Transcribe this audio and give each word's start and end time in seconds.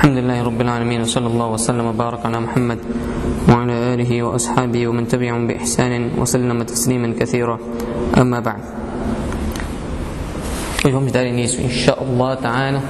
الحمد 0.00 0.16
لله 0.16 0.42
رب 0.42 0.60
العالمين 0.60 1.00
وصلى 1.00 1.26
الله 1.26 1.48
وسلم 1.60 1.86
وبارك 1.86 2.26
على 2.26 2.40
محمد 2.40 2.78
وعلى 3.48 3.72
آله 3.94 4.22
وأصحابه 4.22 4.88
ومن 4.88 5.08
تبعهم 5.08 5.46
بإحسان 5.46 6.16
وسلم 6.18 6.62
تسليما 6.62 7.12
كثيرا. 7.20 7.58
أما 8.16 8.40
بعد. 8.40 8.62
اليوم 10.86 11.06
داري 11.06 11.44
ان 11.44 11.68
شاء 11.68 12.02
الله 12.02 12.34
تعالى 12.34 12.80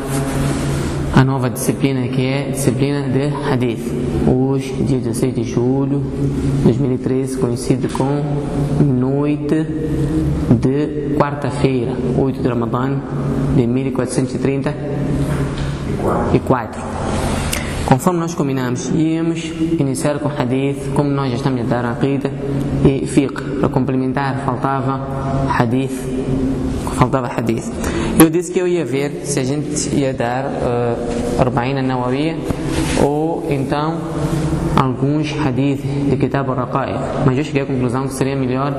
أنا 1.16 1.32
هو 1.32 1.46
ديسيبلينا 1.46 2.06
كي 2.06 2.50
ديسيبلينا 2.54 3.08
دي 3.08 3.30
حديث 3.50 3.82
وش 4.28 4.66
دي 4.86 5.00
جسيت 5.02 5.42
شولو 5.42 6.00
2013 6.66 7.42
coincide 7.42 7.90
com 7.98 8.22
noite 9.02 9.66
de 10.62 10.78
quarta-feira 11.18 11.92
8 12.14 12.46
رمضان 12.46 13.00
Ramadan 13.58 14.74
e 16.32 16.38
4 16.38 16.99
Conforme 17.90 18.20
nós 18.20 18.36
combinamos, 18.36 18.88
íamos 18.94 19.46
iniciar 19.76 20.20
com 20.20 20.28
Hadith, 20.28 20.92
como 20.94 21.10
nós 21.10 21.28
já 21.30 21.38
estamos 21.38 21.60
a 21.62 21.64
dar 21.64 21.84
Aqida 21.86 22.30
e 22.84 23.04
Fiqh. 23.04 23.58
Para 23.58 23.68
complementar, 23.68 24.44
faltava 24.46 25.00
Hadith. 25.58 25.90
Faltava 26.94 27.26
Hadith. 27.26 27.68
Eu 28.16 28.30
disse 28.30 28.52
que 28.52 28.60
eu 28.60 28.68
ia 28.68 28.84
ver 28.84 29.22
se 29.24 29.40
a 29.40 29.42
gente 29.42 29.92
ia 29.92 30.14
dar 30.14 30.44
uh, 30.44 31.40
Arba'ina 31.40 31.82
Nawawiya 31.82 32.36
ou 33.02 33.48
então 33.50 33.98
alguns 34.76 35.34
Hadith 35.44 35.82
de 36.08 36.16
Kitab 36.16 36.48
al-Raqa'i. 36.48 36.94
Mas 37.26 37.38
eu 37.38 37.42
cheguei 37.42 37.62
à 37.62 37.66
conclusão 37.66 38.06
que 38.06 38.14
seria 38.14 38.36
melhor 38.36 38.72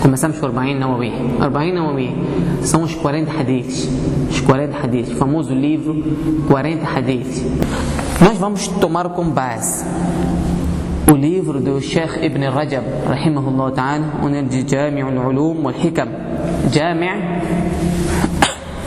começarmos 0.00 0.38
com 0.38 0.46
Arba'in 0.46 0.78
Nawawi. 0.78 1.12
Arba'in 1.38 1.74
Nawawi 1.74 2.16
são 2.62 2.82
os 2.82 2.94
40 2.94 3.30
Hadiths. 3.30 3.90
Os 4.30 4.40
40 4.40 4.74
Hadiths. 4.74 5.12
O 5.12 5.16
famoso 5.16 5.52
livro 5.52 6.02
40 6.48 6.88
Hadiths. 6.88 7.44
Nós 8.22 8.38
vamos 8.38 8.68
tomar 8.68 9.08
como 9.08 9.32
base 9.32 9.84
o 11.10 11.16
livro 11.16 11.60
do 11.60 11.80
Sheikh 11.80 12.24
Ibn 12.24 12.44
Rajab, 12.50 12.86
rahimahullah 13.06 13.72
ta'ala, 13.72 14.20
onde 14.22 14.36
ele 14.36 14.48
diz 14.48 14.64
Jami' 14.70 15.02
al-Ulum 15.02 15.64
wal-Hikam. 15.64 16.08
Jami' 16.70 17.06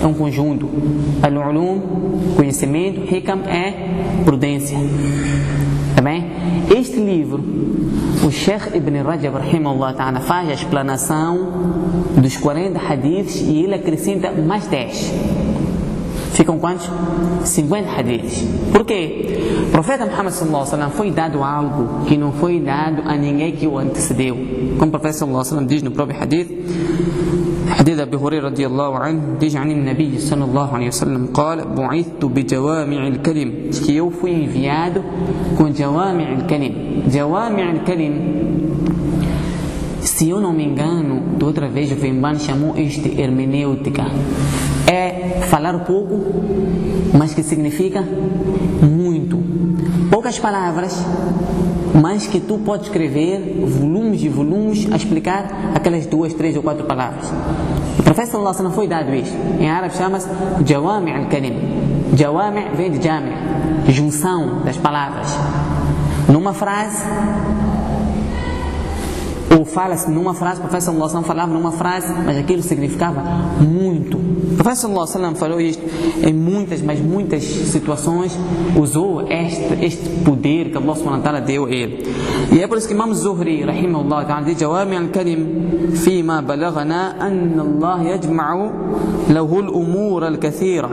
é 0.01 0.07
um 0.07 0.13
conjunto. 0.13 0.69
Al-Ulum, 1.21 2.33
conhecimento, 2.37 3.13
Hikam 3.13 3.41
é 3.45 4.23
prudência. 4.23 4.77
Tá 5.95 6.01
bem? 6.01 6.31
Este 6.73 6.97
livro, 6.99 7.43
o 8.25 8.31
Sheikh 8.31 8.75
Ibn 8.75 9.03
Rajab, 9.03 9.35
rahimahullah 9.35 9.93
ta'ala, 9.93 10.21
faz 10.21 10.49
a 10.49 10.53
explanação 10.53 11.51
dos 12.17 12.37
40 12.37 12.79
hadiths 12.79 13.41
e 13.41 13.63
ele 13.63 13.75
acrescenta 13.75 14.31
mais 14.31 14.65
10. 14.67 15.13
Ficam 16.34 16.58
quantos? 16.58 16.88
50 17.44 17.90
hadiths. 17.90 18.44
Por 18.72 18.84
quê? 18.84 19.66
O 19.68 19.70
profeta 19.70 20.06
Muhammad 20.06 20.32
sallallahu 20.32 20.62
alaihi 20.62 20.72
wasallam 20.72 20.90
foi 20.90 21.10
dado 21.10 21.42
algo 21.42 22.04
que 22.06 22.16
não 22.16 22.32
foi 22.32 22.60
dado 22.60 23.02
a 23.04 23.16
ninguém 23.16 23.52
que 23.52 23.66
o 23.66 23.78
antecedeu. 23.78 24.36
Como 24.78 24.88
o 24.88 24.90
profeta 24.90 25.12
sallallahu 25.12 25.40
alaihi 25.40 25.54
wasallam 25.54 25.66
diz 25.66 25.82
no 25.82 25.90
próprio 25.90 26.20
hadith, 26.20 26.48
حديث 27.70 27.98
أبي 27.98 28.16
هريرة 28.16 28.48
رضي 28.50 28.66
الله 28.66 28.98
عنه 28.98 29.20
ديج 29.40 29.56
عن 29.56 29.70
النبي 29.70 30.18
صلى 30.18 30.44
الله 30.44 30.68
عليه 30.74 30.88
وسلم 30.88 31.26
قال 31.34 31.64
بعثت 31.64 32.24
بجوامع 32.24 33.06
الكلم 33.08 33.70
que 33.70 33.96
eu 33.96 34.10
fui 34.10 34.32
enviado 34.32 35.04
com 35.56 35.70
جوامع 35.70 36.32
الكلم 36.32 36.74
جوامع 37.08 37.70
الكلم 37.70 38.40
se 40.02 40.28
eu 40.28 40.40
não 40.40 40.52
me 40.52 40.64
engano, 40.64 41.38
de 41.38 41.44
outra 41.44 41.66
vez 41.66 41.90
o 41.92 41.96
Femban 41.96 42.38
chamou 42.38 42.76
isto 42.76 43.08
de 43.08 43.20
hermenêutica. 43.20 44.04
Falar 45.55 45.79
pouco, 45.85 46.19
mas 47.17 47.33
que 47.33 47.41
significa 47.41 48.03
muito. 48.81 49.41
Poucas 50.11 50.37
palavras, 50.37 51.01
mas 51.93 52.27
que 52.27 52.41
tu 52.41 52.57
podes 52.57 52.87
escrever 52.87 53.63
volumes 53.65 54.21
e 54.21 54.27
volumes 54.27 54.85
a 54.91 54.97
explicar 54.97 55.71
aquelas 55.73 56.05
duas, 56.07 56.33
três 56.33 56.57
ou 56.57 56.61
quatro 56.61 56.83
palavras. 56.83 57.31
O 57.97 58.03
profeta 58.03 58.35
Allah 58.35 58.53
não 58.63 58.71
foi 58.71 58.85
dado 58.85 59.15
isto. 59.15 59.33
Em 59.57 59.69
árabe 59.69 59.95
chama-se 59.95 60.27
Jawami 60.65 61.13
al-Kalim. 61.13 61.53
Jawami 62.17 62.71
vem 62.75 62.91
de 62.91 63.01
Jami, 63.01 63.31
junção 63.87 64.61
das 64.65 64.75
palavras. 64.75 65.37
Numa 66.27 66.53
frase, 66.53 67.01
fala-se 69.74 70.10
numa 70.10 70.32
frase, 70.32 70.58
o 70.58 70.62
profeta 70.62 70.86
sallallahu 70.86 71.10
alaihi 71.10 71.26
falava 71.26 71.52
numa 71.52 71.72
frase, 71.72 72.12
mas 72.24 72.36
aquilo 72.36 72.62
significava 72.62 73.20
muito. 73.60 74.16
O 74.16 74.54
profeta 74.56 74.76
sallallahu 74.76 75.18
alaihi 75.18 75.38
falou 75.38 75.60
isto 75.60 75.82
em 76.26 76.32
muitas, 76.32 76.80
mas 76.82 77.00
muitas 77.00 77.42
situações, 77.42 78.38
usou 78.76 79.22
este, 79.28 79.84
este 79.84 80.08
poder 80.24 80.70
que 80.70 80.76
Allah 80.76 80.94
subhanahu 80.94 81.18
wa 81.18 81.24
ta'ala 81.24 81.40
deu 81.40 81.64
a 81.66 81.70
ele. 81.70 82.04
E 82.52 82.60
é 82.60 82.66
por 82.66 82.78
isso 82.78 82.86
que 82.86 82.94
Imam 82.94 83.12
Zuhri, 83.12 83.64
rahimahullah 83.64 84.26
ta'ala, 84.26 84.44
diz, 84.44 84.60
جوامع 84.60 84.98
الكلم 84.98 85.40
فيما 85.94 86.40
بلغنا 86.40 87.26
أن 87.26 87.60
الله 87.60 88.02
يجمع 88.02 88.70
له 89.30 89.60
الأمور 89.60 90.28
الكثيرة 90.28 90.90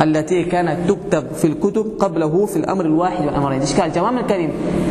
التي 0.00 0.44
كانت 0.44 0.90
تكتب 0.90 1.32
في 1.32 1.46
الكتب 1.46 1.86
قبله 1.98 2.46
في 2.46 2.56
الأمر 2.56 2.84
الواحد 2.84 3.26
والأمرين. 3.26 3.60
Diz 3.60 3.72
que 3.72 3.80
جوامع 3.80 4.20
الكلم 4.20 4.50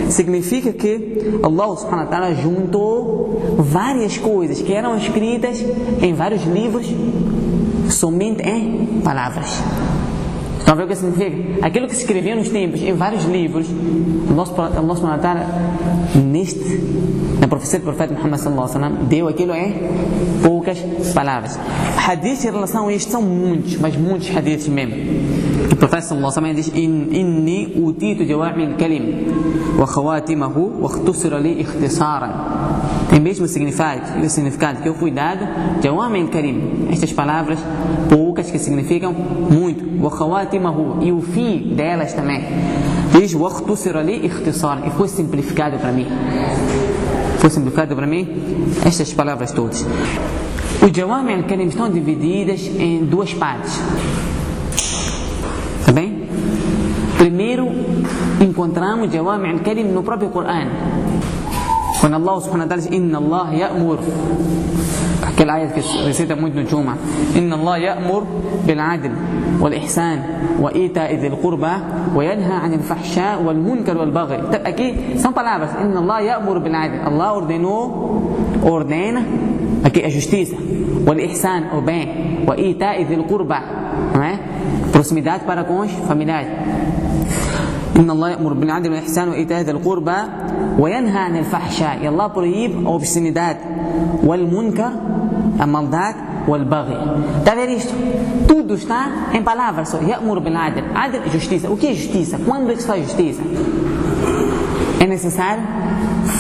significa 0.10 0.74
que 0.74 1.40
Allah 1.44 1.78
subhanahu 1.78 2.06
wa 2.06 2.12
ta'ala 2.12 2.34
juntou 2.36 3.29
várias 3.59 4.19
coisas 4.19 4.61
que 4.61 4.73
eram 4.73 4.97
escritas 4.97 5.65
em 6.01 6.15
vários 6.15 6.45
livros 6.45 6.87
somente 7.91 8.43
em 8.43 9.01
palavras. 9.03 9.61
Estão 10.59 10.75
a 10.75 10.77
ver 10.77 10.85
o 10.85 10.89
que 10.89 10.97
significa? 10.97 11.67
Aquilo 11.67 11.89
que 11.89 11.97
se 11.97 12.03
escrevia 12.03 12.37
nos 12.37 12.49
tempos, 12.49 12.81
em 12.81 12.93
vários 12.93 13.25
livros, 13.25 13.67
Allah 14.29 14.47
subhanahu 14.47 15.11
wa 15.11 15.19
ta'ala, 15.19 15.47
neste, 16.15 16.81
na 17.41 17.49
profecia 17.49 17.79
do 17.79 17.85
profeta 17.85 18.15
Muhammad 18.15 18.39
sallallahu 18.39 18.77
alaihi 18.77 19.05
deu 19.07 19.27
aquilo 19.27 19.55
em 19.55 19.75
poucas 20.43 20.79
palavras. 21.15 21.59
Hadiths 22.07 22.45
em 22.45 22.51
relação 22.51 22.89
a 22.89 22.93
isto 22.93 23.11
são 23.11 23.23
muitos, 23.23 23.77
mas 23.79 23.97
muitos 23.97 24.35
hadiths 24.37 24.69
mesmo. 24.69 24.95
O 25.71 25.77
profeta 25.77 26.03
sallallahu 26.03 26.39
alaihi 26.39 26.55
diz: 26.55 26.69
Inni 26.75 27.75
utitu 27.77 28.25
jawami 28.25 28.67
al-kalim 28.67 29.05
wa 29.79 29.87
khawatimahu 29.87 30.83
wa 30.83 30.91
ikhtusira 30.91 31.39
li 31.39 31.61
ikhtisaran. 31.61 32.33
Tem 33.09 33.21
mesmo 33.21 33.47
significado, 33.47 34.25
o 34.25 34.29
significado 34.29 34.83
que 34.83 34.89
eu 34.89 34.95
fui 34.95 35.13
dado, 35.13 35.47
jawami 35.81 36.23
al-kalim. 36.23 36.89
Estas 36.91 37.13
palavras 37.13 37.59
poucas 38.09 38.51
que 38.51 38.59
significam 38.59 39.13
muito. 39.13 40.03
Wa 40.03 40.11
khawatimahu 40.11 41.03
e 41.03 41.13
o 41.13 41.21
fim 41.21 41.73
delas 41.77 42.15
também. 42.15 42.43
Diz: 43.13 43.35
wa 43.35 43.49
ikhtusira 43.51 44.03
li 44.03 44.27
ikhtisaran. 44.27 44.87
E 44.87 44.91
foi 44.91 45.09
simplificado 45.09 45.79
para 45.79 45.93
mim. 45.93 46.07
Foi 47.39 47.49
simplificado 47.49 47.95
para 47.95 48.07
mim 48.09 48.27
estas 48.85 49.13
palavras 49.13 49.53
todas. 49.53 49.87
Os 50.83 50.91
jawami 50.91 51.35
al-kalim 51.35 51.69
estão 51.69 51.89
divididas 51.89 52.61
em 52.79 53.05
duas 53.05 53.33
partes. 53.35 53.79
Primeiro, 57.21 57.69
encontramos 58.41 59.13
Jawami 59.13 59.51
al-Kalim 59.51 59.93
no 59.93 60.03
próprio 60.03 60.31
Coran. 60.31 60.69
Quando 62.01 62.17
Allah 62.17 62.41
subhanahu 62.41 62.65
wa 62.65 62.69
ta'ala 62.73 62.81
diz 62.81 62.89
Inna 62.89 63.19
Allah 63.21 63.47
ya'mur 63.53 64.01
aquela 65.21 65.61
ayat 65.61 65.77
que 65.77 65.85
recita 66.09 66.33
muito 66.33 66.57
no 66.57 66.65
Juma 66.65 66.97
Inna 67.37 67.61
Allah 67.61 67.77
ya'mur 67.77 68.25
bil-adl 68.65 69.13
wal-ihsan 69.61 70.57
wa 70.65 70.73
ita'i 70.73 71.21
dhil 71.21 71.37
qurba 71.37 72.09
wa 72.17 72.25
yanha 72.25 72.65
'anil 72.65 72.81
fahsha 72.81 73.37
wal-munkar 73.37 74.01
wal-baghi 74.01 74.41
aqui 74.65 75.21
são 75.21 75.37
palavras 75.37 75.77
Inna 75.77 76.01
Allah 76.01 76.41
ya'mur 76.41 76.57
bil-adl 76.65 77.05
Allah 77.05 77.37
ordenou 77.37 78.33
ordena 78.65 79.21
aqui 79.85 80.01
a 80.01 80.09
justiça 80.09 80.57
wal-ihsan 81.05 81.77
o 81.77 81.85
bem 81.85 82.49
wa 82.49 82.57
ita'i 82.57 83.05
dhil 83.05 83.29
qurba 83.29 83.61
não 84.17 84.25
é? 84.25 84.41
proximidade 84.91 85.45
para 85.45 85.65
com 85.65 85.81
os 85.81 85.91
familiares. 86.07 86.49
إن 87.97 88.11
الله 88.11 88.29
يأمر 88.31 88.53
بالعدل 88.53 88.91
والإحسان 88.91 89.29
وإيتاء 89.29 89.61
ذي 89.61 89.71
القربى 89.71 90.17
وينهى 90.79 91.19
عن 91.19 91.37
الفحشاء 91.37 92.09
الله 92.09 92.29
proíbe 92.29 92.87
a 92.87 92.91
obscenidade 92.91 93.59
والمنكر 94.25 94.91
a 95.59 95.67
maldade 95.67 96.49
والبغي 96.49 96.97
está 97.41 97.53
a 97.53 97.55
ver 97.55 97.69
isto? 97.69 97.95
tudo 98.49 98.75
está 98.75 99.09
em 99.35 99.43
palavras 99.43 99.89
só 99.89 99.97
يأمر 99.97 100.39
بالعدل 100.39 100.83
عدل 100.95 101.21
justiça 101.33 101.71
o 101.71 101.77
que 101.77 101.87
é 101.89 101.95
justiça? 101.95 102.39
quando 102.47 102.71
é 102.71 102.75
que 102.75 102.83
se 102.83 102.87
faz 102.89 103.03
justiça? 103.05 103.43
é 105.01 105.07
necessário 105.07 105.63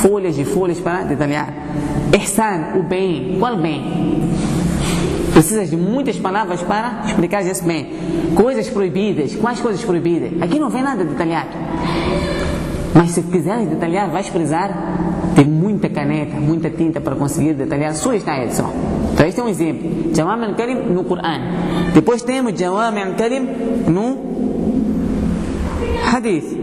folhas 0.02 0.38
e 0.38 0.44
folhas 0.44 0.78
para 0.80 1.04
detalhar 1.04 1.48
Ihsan, 2.12 2.76
o 2.76 2.82
bem, 2.82 3.36
qual 3.38 3.56
bem? 3.56 3.82
Precisas 5.32 5.70
de 5.70 5.76
muitas 5.76 6.18
palavras 6.18 6.62
para 6.62 7.02
explicar 7.06 7.42
isso 7.44 7.64
bem. 7.64 7.86
Coisas 8.34 8.68
proibidas. 8.68 9.34
Quais 9.36 9.60
coisas 9.60 9.82
proibidas? 9.84 10.42
Aqui 10.42 10.58
não 10.58 10.68
vem 10.68 10.82
nada 10.82 11.04
detalhado. 11.04 11.50
Mas 12.94 13.12
se 13.12 13.22
quiseres 13.22 13.68
detalhar, 13.68 14.10
vais 14.10 14.28
precisar 14.28 14.68
de 15.34 15.44
muita 15.44 15.88
caneta, 15.88 16.40
muita 16.40 16.70
tinta 16.70 17.00
para 17.00 17.14
conseguir 17.14 17.54
detalhar 17.54 17.92
esta 17.92 18.32
ayat 18.32 18.54
só. 18.54 18.70
Então 19.14 19.26
este 19.26 19.40
é 19.40 19.44
um 19.44 19.48
exemplo. 19.48 20.14
Jawami 20.14 20.44
al-Kalim 20.46 20.92
no 20.92 21.04
Coran. 21.04 21.40
Depois 21.94 22.22
temos 22.22 22.58
Jawami 22.58 23.00
al-Kalim 23.00 23.46
no 23.88 24.18
hadith. 26.12 26.58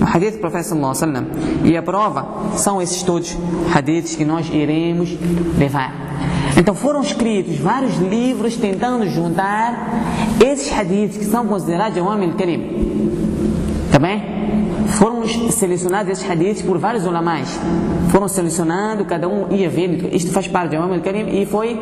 O 0.00 0.04
hadith 0.04 0.32
do 0.34 0.38
profeta 0.38 0.64
sallallahu 0.64 0.96
alaihi 0.96 1.12
wasallam. 1.12 1.26
E 1.64 1.76
a 1.76 1.82
prova 1.82 2.56
são 2.56 2.80
esses 2.80 3.02
todos 3.02 3.36
hadiths 3.74 4.14
que 4.14 4.24
nós 4.24 4.48
iremos 4.52 5.16
levar. 5.58 6.11
Então 6.56 6.74
foram 6.74 7.00
escritos 7.00 7.56
vários 7.58 7.96
livros 7.98 8.56
tentando 8.56 9.06
juntar 9.08 10.02
esses 10.44 10.72
hadiths 10.72 11.16
que 11.16 11.24
são 11.24 11.46
considerados 11.46 11.98
o 11.98 12.04
homem 12.04 12.32
karim. 12.32 13.10
Tá 13.90 13.98
bem? 13.98 14.22
Foram 14.88 15.26
selecionados 15.26 16.12
esses 16.12 16.30
hadiths 16.30 16.62
por 16.62 16.78
vários 16.78 17.06
ulamais. 17.06 17.58
Foram 18.10 18.28
selecionando, 18.28 19.04
cada 19.04 19.28
um 19.28 19.50
ia 19.50 19.68
vendo, 19.68 20.14
isto 20.14 20.30
faz 20.30 20.46
parte 20.46 20.76
do 20.76 20.82
homem 20.82 21.00
karim 21.00 21.40
e 21.40 21.46
foi 21.46 21.78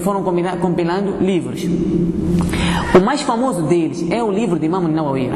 foram 0.00 0.22
compilando 0.22 1.16
livros. 1.20 1.66
O 2.94 3.00
mais 3.00 3.20
famoso 3.20 3.62
deles 3.62 4.06
é 4.10 4.22
o 4.22 4.30
livro 4.30 4.58
de 4.58 4.66
Imam 4.66 4.82
Nawawi, 4.88 5.30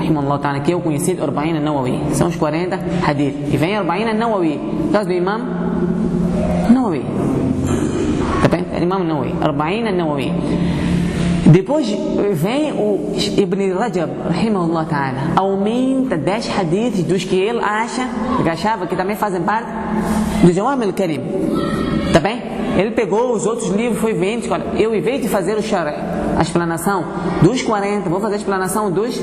que 0.64 0.72
é 0.72 0.76
o 0.76 0.80
conhecido 0.80 1.22
Arba'in 1.22 1.58
Nawawi. 1.60 2.00
São 2.14 2.28
os 2.28 2.36
40 2.36 2.78
hadith. 3.06 3.34
E 3.52 3.56
vem 3.56 3.76
Arba'in 3.76 4.12
Nawawi, 4.14 4.60
caso 4.92 5.08
do 5.08 5.12
Imam 5.14 5.40
Nawawi. 6.70 7.04
Imam 8.82 9.04
Nawawi, 9.04 9.34
Arba'in 9.40 9.92
Nawawi. 9.92 10.32
Depois 11.46 11.88
vem 12.34 12.72
o 12.72 13.12
Ibn 13.36 13.72
Rajab, 13.72 14.12
rahimahullah 14.28 14.84
ta'ala, 14.84 15.18
aumenta 15.34 16.16
10 16.16 16.58
hadiths 16.58 17.02
dos 17.02 17.24
que 17.24 17.34
ele 17.34 17.58
acha, 17.58 18.08
que 18.42 18.48
achava 18.48 18.86
que 18.86 18.94
também 18.94 19.16
fazem 19.16 19.40
parte 19.42 19.68
do 20.44 20.52
Jawam 20.52 20.80
al-Karim. 20.80 21.20
Tá 22.12 22.20
bem? 22.20 22.40
Ele 22.76 22.92
pegou 22.92 23.32
os 23.32 23.46
outros 23.46 23.68
livros, 23.70 24.00
foi 24.00 24.12
vendo, 24.12 24.50
olha, 24.52 24.64
eu 24.78 24.94
em 24.94 25.00
vez 25.00 25.22
de 25.22 25.28
fazer 25.28 25.56
o 25.56 25.62
shara, 25.62 25.94
a 26.38 26.42
explanação 26.42 27.04
dos 27.42 27.62
40, 27.62 28.08
vou 28.08 28.20
fazer 28.20 28.34
a 28.34 28.38
explanação 28.38 28.90
dos 28.90 29.20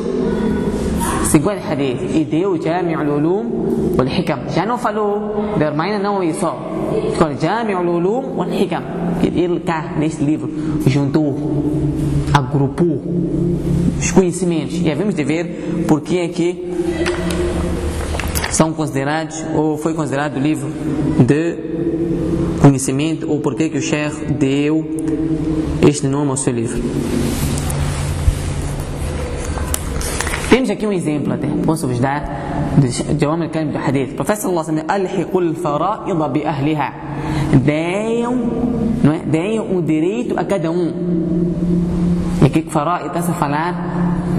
50 1.28 1.72
hadith. 1.72 2.16
E 2.16 2.26
deu 2.26 2.62
Jami' 2.62 2.94
al-Ulum 2.94 3.96
wal-Hikam. 3.98 4.50
Já 4.50 4.66
não 4.66 4.78
falou 4.78 5.56
da 5.58 5.68
Hermaina 5.68 6.00
não 6.00 6.22
é 6.22 6.34
só. 6.34 6.58
Jami' 7.40 7.74
al-Ulum 7.74 8.38
wal-Hikam. 8.38 8.97
Ele 9.24 9.60
cá, 9.60 9.96
neste 9.98 10.24
livro, 10.24 10.50
juntou, 10.86 11.36
agrupou 12.34 13.02
os 14.00 14.12
conhecimentos. 14.12 14.80
E 14.82 14.92
havemos 14.92 15.16
de 15.16 15.24
ver 15.24 15.86
por 15.88 16.02
que 16.02 16.18
é 16.20 16.28
que 16.28 16.74
são 18.52 18.74
considerados, 18.74 19.44
ou 19.56 19.78
foi 19.78 19.94
considerado 19.94 20.38
o 20.38 20.40
livro 20.40 20.70
de 21.24 21.58
conhecimento 22.62 23.30
ou 23.30 23.40
porquê 23.40 23.70
que 23.70 23.78
o 23.78 23.82
Sheikh 23.82 24.34
deu 24.34 24.86
este 25.88 26.08
nome 26.08 26.32
ao 26.32 26.38
seu 26.38 26.54
livro. 26.54 26.82
Temos 30.50 30.70
aqui 30.70 30.88
um 30.88 30.92
exemplo 30.92 31.34
até, 31.34 31.48
posso 31.66 31.88
vos 31.88 32.00
dar 32.00 32.74
de 32.78 32.90
Jawam 33.20 33.44
al-Kalim 33.44 33.72
do 33.72 33.78
Hadith. 33.78 34.16
O 34.18 34.22
alaihi 34.22 34.48
wasallam 34.56 34.86
alhiqul 34.88 35.56
fara'id 35.56 36.16
bi 36.32 36.46
ahliha. 36.46 36.94
Deem, 37.64 38.26
não 39.03 39.13
é? 39.13 39.19
Deem 39.21 39.61
o 39.61 39.83
direito 39.83 40.39
a 40.39 40.45
cada 40.45 40.71
um. 40.71 40.93
E 42.43 42.47
aqui 42.47 42.63
que 42.63 42.71
fara'id 42.71 43.07
está 43.07 43.21
a 43.21 43.35
falar 43.35 43.75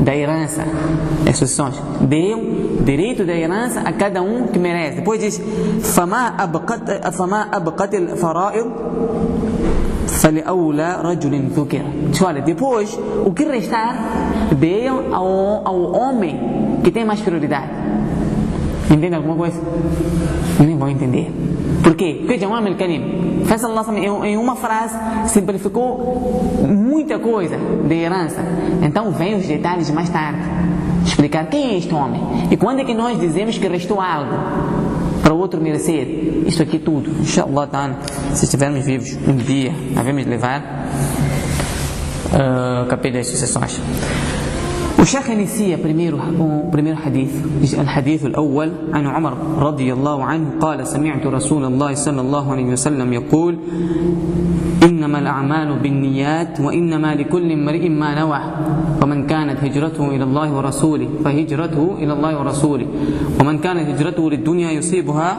da 0.03 0.15
herança, 0.15 0.63
as 1.27 1.37
sucessões. 1.37 1.75
Deem 2.01 2.77
direito 2.83 3.25
da 3.25 3.33
herança 3.33 3.81
a 3.81 3.93
cada 3.93 4.21
um 4.21 4.47
que 4.47 4.59
merece. 4.59 4.97
Depois 4.97 5.19
diz: 5.19 5.41
فما 5.81 6.35
أبقت 6.43 7.07
فما 7.13 7.49
أبقت 7.53 7.95
الفرائض 7.95 8.71
فلأولى 10.07 11.01
رجل 11.01 11.49
ذكر. 11.55 11.83
Olha, 12.23 12.41
depois 12.41 12.97
o 13.25 13.31
que 13.33 13.43
restar 13.43 13.95
deem 14.55 14.87
ao, 14.87 15.67
ao 15.67 15.91
homem 15.93 16.79
que 16.83 16.91
tem 16.91 17.05
mais 17.05 17.21
prioridade. 17.21 17.86
Entende 18.90 19.14
alguma 19.14 19.36
coisa? 19.36 19.60
Nem 20.58 20.76
vão 20.76 20.88
entender. 20.88 21.30
Por 21.82 21.94
quê? 21.94 22.16
Porque 22.20 22.38
Jamal 22.38 22.62
Melkanim, 22.62 23.44
em 24.24 24.36
uma 24.36 24.56
frase, 24.56 24.96
simplificou 25.26 26.56
muita 26.66 27.18
coisa 27.18 27.56
de 27.56 27.94
herança. 27.94 28.42
Então 28.82 29.10
vem 29.12 29.36
os 29.36 29.46
detalhes 29.46 29.90
mais 29.90 30.08
tarde. 30.08 30.40
Explicar 31.04 31.46
quem 31.46 31.74
é 31.74 31.78
este 31.78 31.94
homem. 31.94 32.20
E 32.50 32.56
quando 32.56 32.80
é 32.80 32.84
que 32.84 32.94
nós 32.94 33.18
dizemos 33.18 33.56
que 33.56 33.68
restou 33.68 34.00
algo 34.00 34.34
para 35.22 35.32
o 35.32 35.38
outro 35.38 35.60
merecer? 35.60 36.06
Isso 36.46 36.62
aqui 36.62 36.78
tudo. 36.78 37.10
Inshallah, 37.20 37.68
se 38.34 38.44
estivermos 38.44 38.84
vivos 38.84 39.16
um 39.26 39.36
dia, 39.36 39.72
devemos 39.94 40.26
levar 40.26 40.60
uh, 42.32 42.86
capítulo 42.86 43.18
das 43.18 43.28
sucessões. 43.28 43.80
وشيخ 44.98 45.30
o 45.30 46.70
primeiro 46.72 46.96
hadith 46.96 47.34
الحديث 47.80 48.26
الأول 48.26 48.72
عن 48.92 49.06
عمر 49.06 49.32
رضي 49.58 49.92
الله 49.92 50.24
عنه 50.24 50.46
قال 50.60 50.86
سمعت 50.86 51.26
رسول 51.26 51.64
الله 51.64 51.94
صلى 51.94 52.20
الله 52.20 52.52
عليه 52.52 52.64
وسلم 52.64 53.12
يقول 53.12 53.58
إنما 55.08 55.18
الأعمال 55.18 55.78
بالنيات 55.82 56.60
وإنما 56.60 57.14
لكل 57.14 57.52
امرئ 57.52 57.88
ما 57.88 58.14
نوى 58.20 58.40
ومن 59.02 59.26
كانت 59.26 59.64
هجرته 59.64 60.08
إلى 60.08 60.24
الله 60.24 60.52
ورسوله 60.52 61.08
فهجرته 61.24 61.96
إلى 61.98 62.12
الله 62.12 62.38
ورسوله 62.38 62.86
ومن 63.40 63.58
كانت 63.58 63.88
هجرته 63.88 64.30
للدنيا 64.30 64.70
يصيبها 64.70 65.30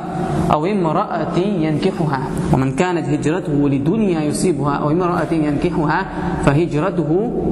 أو 0.51 0.66
امرأة 0.66 1.38
ينكحها 1.38 2.21
ومن 2.54 2.71
كانت 2.71 3.06
هجرته 3.13 3.69
لدنيا 3.69 4.21
يصيبها 4.21 4.74
أو 4.74 4.92
امرأة 4.92 5.31
ينكحها 5.31 6.00
فهجرته 6.45 7.10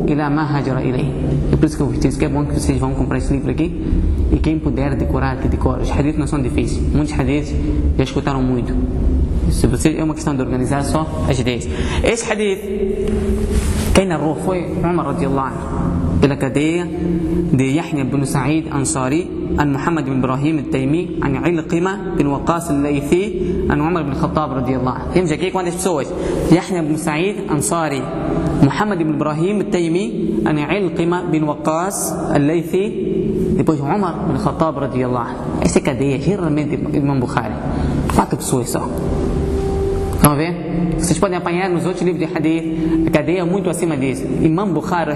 إلى 0.10 0.30
ما 0.30 0.58
هاجر 0.58 0.78
إليه 0.78 1.12
é 1.58 2.30
bom 2.30 2.46
que 2.46 2.54
vocês 2.54 2.78
vão 2.78 2.94
comprar 2.94 3.18
esse 3.18 3.34
livro 3.34 3.50
aqui 3.50 3.68
e 4.32 4.38
quem 4.38 4.60
puder 4.60 4.96
decorar, 4.96 5.38
que 5.38 5.48
decora. 5.48 5.82
Os 5.82 5.90
hadiths 5.90 6.20
não 6.20 6.28
são 6.28 6.42
difíceis. 6.42 6.82
Muitos 6.94 7.14
hadiths 7.18 7.56
já 7.98 8.04
escutaram 8.04 8.44
muito. 8.44 8.74
Se 9.52 9.68
você, 9.68 9.96
é 9.98 10.04
uma 10.04 10.14
questão 10.14 10.36
de 10.36 10.42
organizar 10.42 10.84
só 10.84 11.26
as 11.30 11.40
ideias. 11.40 11.68
Esse 12.04 12.32
hadith, 12.32 12.60
quem 13.94 14.06
narrou 14.06 14.36
foi 14.36 14.66
Umar 14.84 15.08
radiallahu 15.08 15.48
anhu, 15.48 16.20
pela 16.20 16.36
cadeia 16.36 16.86
de 16.86 17.66
Yahya 17.76 18.02
ibn 18.02 18.26
Sa'id 18.26 18.68
Ansari, 18.72 19.38
عن 19.58 19.74
محمد 19.74 20.06
بن 20.06 20.20
إبراهيم 20.20 20.60
التيمي 20.60 21.20
عن 21.24 21.36
علقمة 21.36 22.16
بن 22.18 22.28
وقاص 22.28 22.70
الليثي 22.70 23.26
عن 23.70 23.82
عمر 23.82 24.02
بن 24.02 24.12
الخطاب 24.12 24.54
رضي 24.54 24.76
الله 24.76 24.92
عنه 24.92 25.14
temos 25.16 25.32
aqui 25.32 25.52
quantas 25.52 25.74
pessoas 25.76 26.08
يحيى 26.52 26.82
بن 26.82 26.98
سعيد 26.98 27.36
أنصاري 27.52 28.04
محمد 28.64 28.98
بن 28.98 29.14
إبراهيم 29.14 29.62
التيمي 29.62 30.44
عن 30.46 30.60
علقمة 30.60 31.32
بن 31.32 31.44
وقاص 31.44 32.14
الليثي 32.36 33.08
depois 33.58 33.82
Umar 33.82 34.30
bin 34.30 34.38
Khattab 34.38 34.78
radiyallahu 34.78 35.26
anhu. 35.26 35.66
Essa 35.66 35.82
cadeia, 35.82 36.22
geralmente 36.22 36.78
Imam 36.94 37.18
Bukhari. 37.18 37.58
Quatro 38.14 38.38
pessoas 38.38 38.70
só. 38.70 38.86
Vocês 40.98 41.18
podem 41.20 41.38
apanhar 41.38 41.70
nos 41.70 41.86
outros 41.86 42.04
livros 42.04 42.28
de 42.28 42.38
hadith, 42.38 43.08
a 43.08 43.12
cadeia 43.12 43.40
é 43.40 43.44
muito 43.44 43.70
acima 43.70 43.96
disso. 43.96 44.24
Imam 44.42 44.68
Bukhari, 44.74 45.12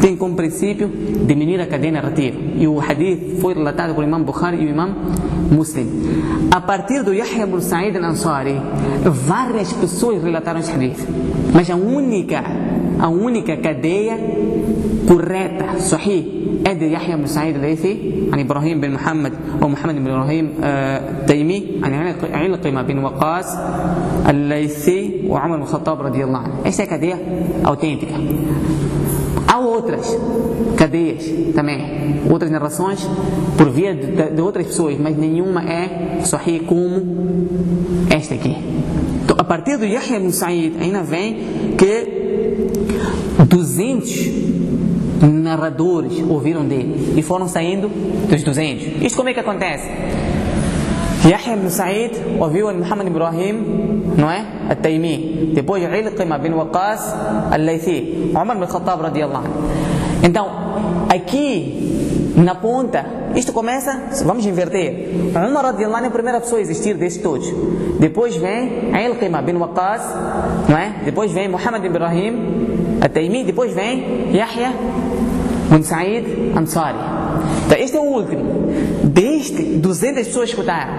tem 0.00 0.16
como 0.16 0.34
princípio 0.34 0.90
diminuir 1.26 1.60
a 1.60 1.66
cadeia 1.66 1.92
narrativa. 1.92 2.38
E 2.56 2.66
o 2.66 2.80
hadith 2.80 3.40
foi 3.40 3.54
relatado 3.54 3.94
por 3.94 4.02
Imam 4.02 4.22
Bukhari 4.22 4.56
e 4.62 4.66
o 4.66 4.68
Imam 4.68 4.94
Muslim. 5.50 5.86
A 6.50 6.60
partir 6.60 7.02
do 7.02 7.12
Yahya 7.12 7.44
ibn 7.44 7.60
Sa'id 7.60 7.96
al-Ansari, 7.96 8.60
várias 9.04 9.72
pessoas 9.72 10.22
relataram 10.22 10.60
esse 10.60 10.72
hadith. 10.72 11.06
Mas 11.52 11.68
a 11.70 11.76
única, 11.76 12.42
a 12.98 13.08
única 13.08 13.56
cadeia 13.56 14.18
correta, 15.06 15.78
sahih, 15.78 16.39
ادي 16.69 16.93
يحيى 16.93 17.15
بن 17.15 17.25
سعيد 17.25 17.55
الليثي 17.55 17.97
عن 18.33 18.39
ابراهيم 18.39 18.81
بن 18.81 18.91
محمد 18.91 19.33
ومحمد 19.61 19.95
بن 19.95 20.07
ابراهيم 20.07 20.53
التيمي 20.63 21.63
عن 21.83 21.93
علقمه 22.33 22.81
بن 22.81 22.97
وقاص 22.97 23.57
الليثي 24.29 25.27
وعمر 25.27 25.55
بن 25.55 25.61
الخطاب 25.63 26.01
رضي 26.01 26.23
الله 26.23 26.39
عنه. 26.39 26.53
Essa 26.65 26.81
é 26.81 26.85
a 26.85 26.87
cadeia 26.87 27.19
autêntica. 27.63 28.13
Há 29.47 29.59
outras 29.59 30.17
cadeias 30.75 31.23
também, 31.53 32.21
outras 32.29 32.51
narrações 32.51 33.07
por 33.57 33.69
via 33.69 33.93
de, 33.95 34.35
de 34.35 34.41
outras 34.41 34.67
pessoas, 34.67 34.97
mas 34.99 35.15
nenhuma 35.15 35.61
é 35.63 36.21
sahih 36.25 36.59
como 36.65 37.47
esta 38.09 38.35
aqui. 38.35 38.55
Então, 39.23 39.37
a 39.39 39.43
partir 39.43 39.77
do 39.77 39.85
Yahya 39.85 40.17
ibn 40.17 40.29
Sa'id 40.31 40.73
ainda 40.81 41.03
vem 41.03 41.37
que 41.77 42.25
200 43.47 44.58
narradores 45.20 46.22
ouviram 46.28 46.64
dele 46.66 47.14
e 47.16 47.22
foram 47.22 47.48
saindo 47.48 47.88
dos 48.28 48.42
200. 48.42 49.02
Isto 49.02 49.16
como 49.16 49.28
é 49.28 49.34
que 49.34 49.40
acontece? 49.40 49.88
Yahya 51.24 51.52
ibn 51.54 51.68
Sa'id 51.68 52.12
ouviu 52.40 52.72
Muhammad 52.72 53.06
Ibrahim, 53.06 54.14
não 54.16 54.30
é? 54.30 54.46
At-Taymi. 54.70 55.52
Depois 55.54 55.82
Ilqima 55.82 56.38
bin 56.38 56.52
Waqas 56.54 57.14
Al-Laythi. 57.52 58.32
Umar 58.34 58.56
bin 58.56 58.66
Khattab 58.66 59.02
radiyallahu 59.02 59.44
anhu. 59.44 59.54
Então, 60.22 60.48
aqui 61.12 62.32
na 62.36 62.54
ponta, 62.54 63.04
isto 63.36 63.52
começa, 63.52 64.08
vamos 64.24 64.46
inverter. 64.46 65.10
Umar 65.36 65.64
radiyallahu 65.64 65.98
anhu 65.98 66.06
é 66.06 66.08
a 66.08 66.10
primeira 66.10 66.40
pessoa 66.40 66.58
a 66.58 66.62
existir 66.62 66.94
desses 66.94 67.22
todos. 67.22 67.46
Depois 67.98 68.34
vem 68.36 68.90
Ilqima 69.06 69.42
bin 69.42 69.56
Waqas, 69.56 70.00
não 70.70 70.78
é? 70.78 71.02
Depois 71.04 71.30
vem 71.32 71.48
Muhammad 71.48 71.84
Ibrahim 71.84 72.98
At-Taymi. 73.02 73.44
Depois 73.44 73.74
vem 73.74 74.30
Yahya 74.32 74.72
bin 75.70 75.82
Sa'id 75.82 76.52
Ansari. 76.56 76.98
Então, 77.66 77.78
este 77.78 77.96
é 77.96 78.00
o 78.00 78.04
último. 78.04 78.42
Deste, 79.04 79.62
200 79.62 80.26
pessoas 80.26 80.48
escutaram. 80.48 80.92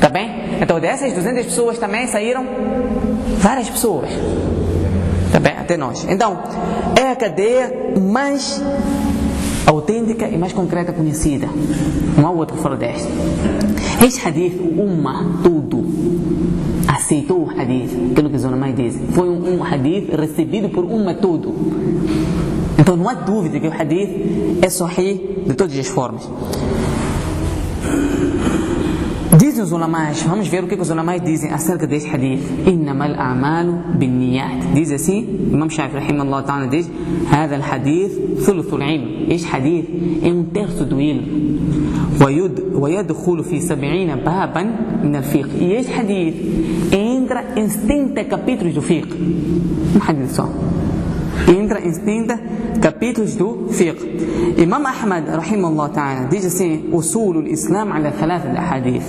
Tá 0.00 0.08
bem? 0.08 0.58
Então, 0.60 0.80
dessas 0.80 1.12
200 1.12 1.46
pessoas 1.46 1.78
também 1.78 2.06
saíram 2.06 2.46
várias 3.38 3.68
pessoas. 3.68 4.08
Tá 5.32 5.40
bem? 5.40 5.52
Até 5.52 5.76
nós. 5.76 6.06
Então, 6.08 6.42
é 6.98 7.10
a 7.10 7.16
cadeia 7.16 7.94
mais 8.00 8.62
autêntica 9.66 10.26
e 10.28 10.38
mais 10.38 10.52
concreta 10.52 10.92
conhecida. 10.92 11.48
Não 12.16 12.26
há 12.26 12.30
outra 12.30 12.56
fora 12.56 12.76
desta. 12.76 13.08
Este 14.04 14.26
hadith, 14.26 14.58
o 14.60 14.82
Ummah, 14.82 15.40
tudo, 15.42 15.84
aceitou 16.86 17.44
o 17.44 17.50
hadith, 17.50 17.90
aquilo 18.12 18.30
que 18.30 18.36
os 18.36 18.44
ulamais 18.44 18.76
dizem. 18.76 19.08
Foi 19.08 19.28
um, 19.28 19.56
um 19.56 19.64
hadith 19.64 20.14
recebido 20.14 20.68
por 20.68 20.84
Ummah 20.84 21.14
tudo. 21.14 21.52
Então 22.78 22.96
não 22.96 23.08
há 23.08 23.14
dúvida 23.14 23.58
que 23.58 23.66
o 23.66 23.72
hadith 23.72 24.58
é 24.62 24.68
sahih 24.68 25.44
de 25.46 25.54
todas 25.54 25.78
as 25.78 25.88
formas. 25.88 26.28
Dizem 29.38 29.62
os 29.64 29.72
ulamais, 29.72 30.22
vamos 30.22 30.48
ver 30.48 30.64
o 30.64 30.66
que 30.66 30.74
os 30.74 30.88
ulamais 30.88 31.22
dizem 31.22 31.50
acerca 31.50 31.86
deste 31.86 32.08
hadith. 32.08 32.42
A'malu 33.18 33.78
bin 33.98 34.08
niyat. 34.18 34.66
Diz 34.74 34.90
assim, 34.92 35.48
Imam 35.52 35.68
Shafi 35.68 35.96
rahimahullah 35.96 36.42
ta'ala 36.44 36.66
diz, 36.68 36.88
هذا 37.30 37.56
الحديث 37.56 38.12
ثلث 38.46 38.74
العلم. 38.74 39.28
Hadith 39.52 40.22
é 40.22 40.28
um 40.28 40.44
terço 40.44 40.84
do 40.84 41.00
ilmo. 41.00 41.46
ويدخل 42.74 43.44
في 43.44 43.60
سبعين 43.60 44.16
بابا 44.16 44.62
من 45.04 45.16
الفقه. 45.16 45.50
E 45.60 45.72
este 45.74 45.92
hadith 45.92 46.34
entra 46.92 47.44
em 47.56 47.68
70 47.68 48.24
capítulos 48.24 48.74
do 48.74 48.82
fiqh. 48.82 49.08
Um 49.94 50.00
hadith. 50.00 50.40
Entra 51.48 51.80
em 51.80 51.92
70 51.92 52.40
capítulos 52.80 53.34
do 53.34 53.68
fiqh. 53.70 53.98
Imam 54.58 54.86
Ahmad, 54.86 55.28
rahimahullah 55.28 55.88
ta'ala, 55.90 56.28
diz 56.28 56.44
assim: 56.44 56.88
Usul 56.92 57.38
al-Islam 57.38 57.92
ala 57.92 58.10
thalatha 58.10 58.48
hadith. 58.58 59.04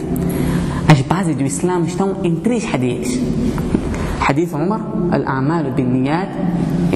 As 0.90 1.02
bases 1.02 1.36
do 1.36 1.44
Islam 1.44 1.84
estão 1.86 2.18
em 2.24 2.36
três 2.36 2.64
hadiths. 2.66 3.20
حديث 4.20 4.56
عمر 4.56 4.82
الأعمال 5.14 5.72
بالنيات. 5.72 6.30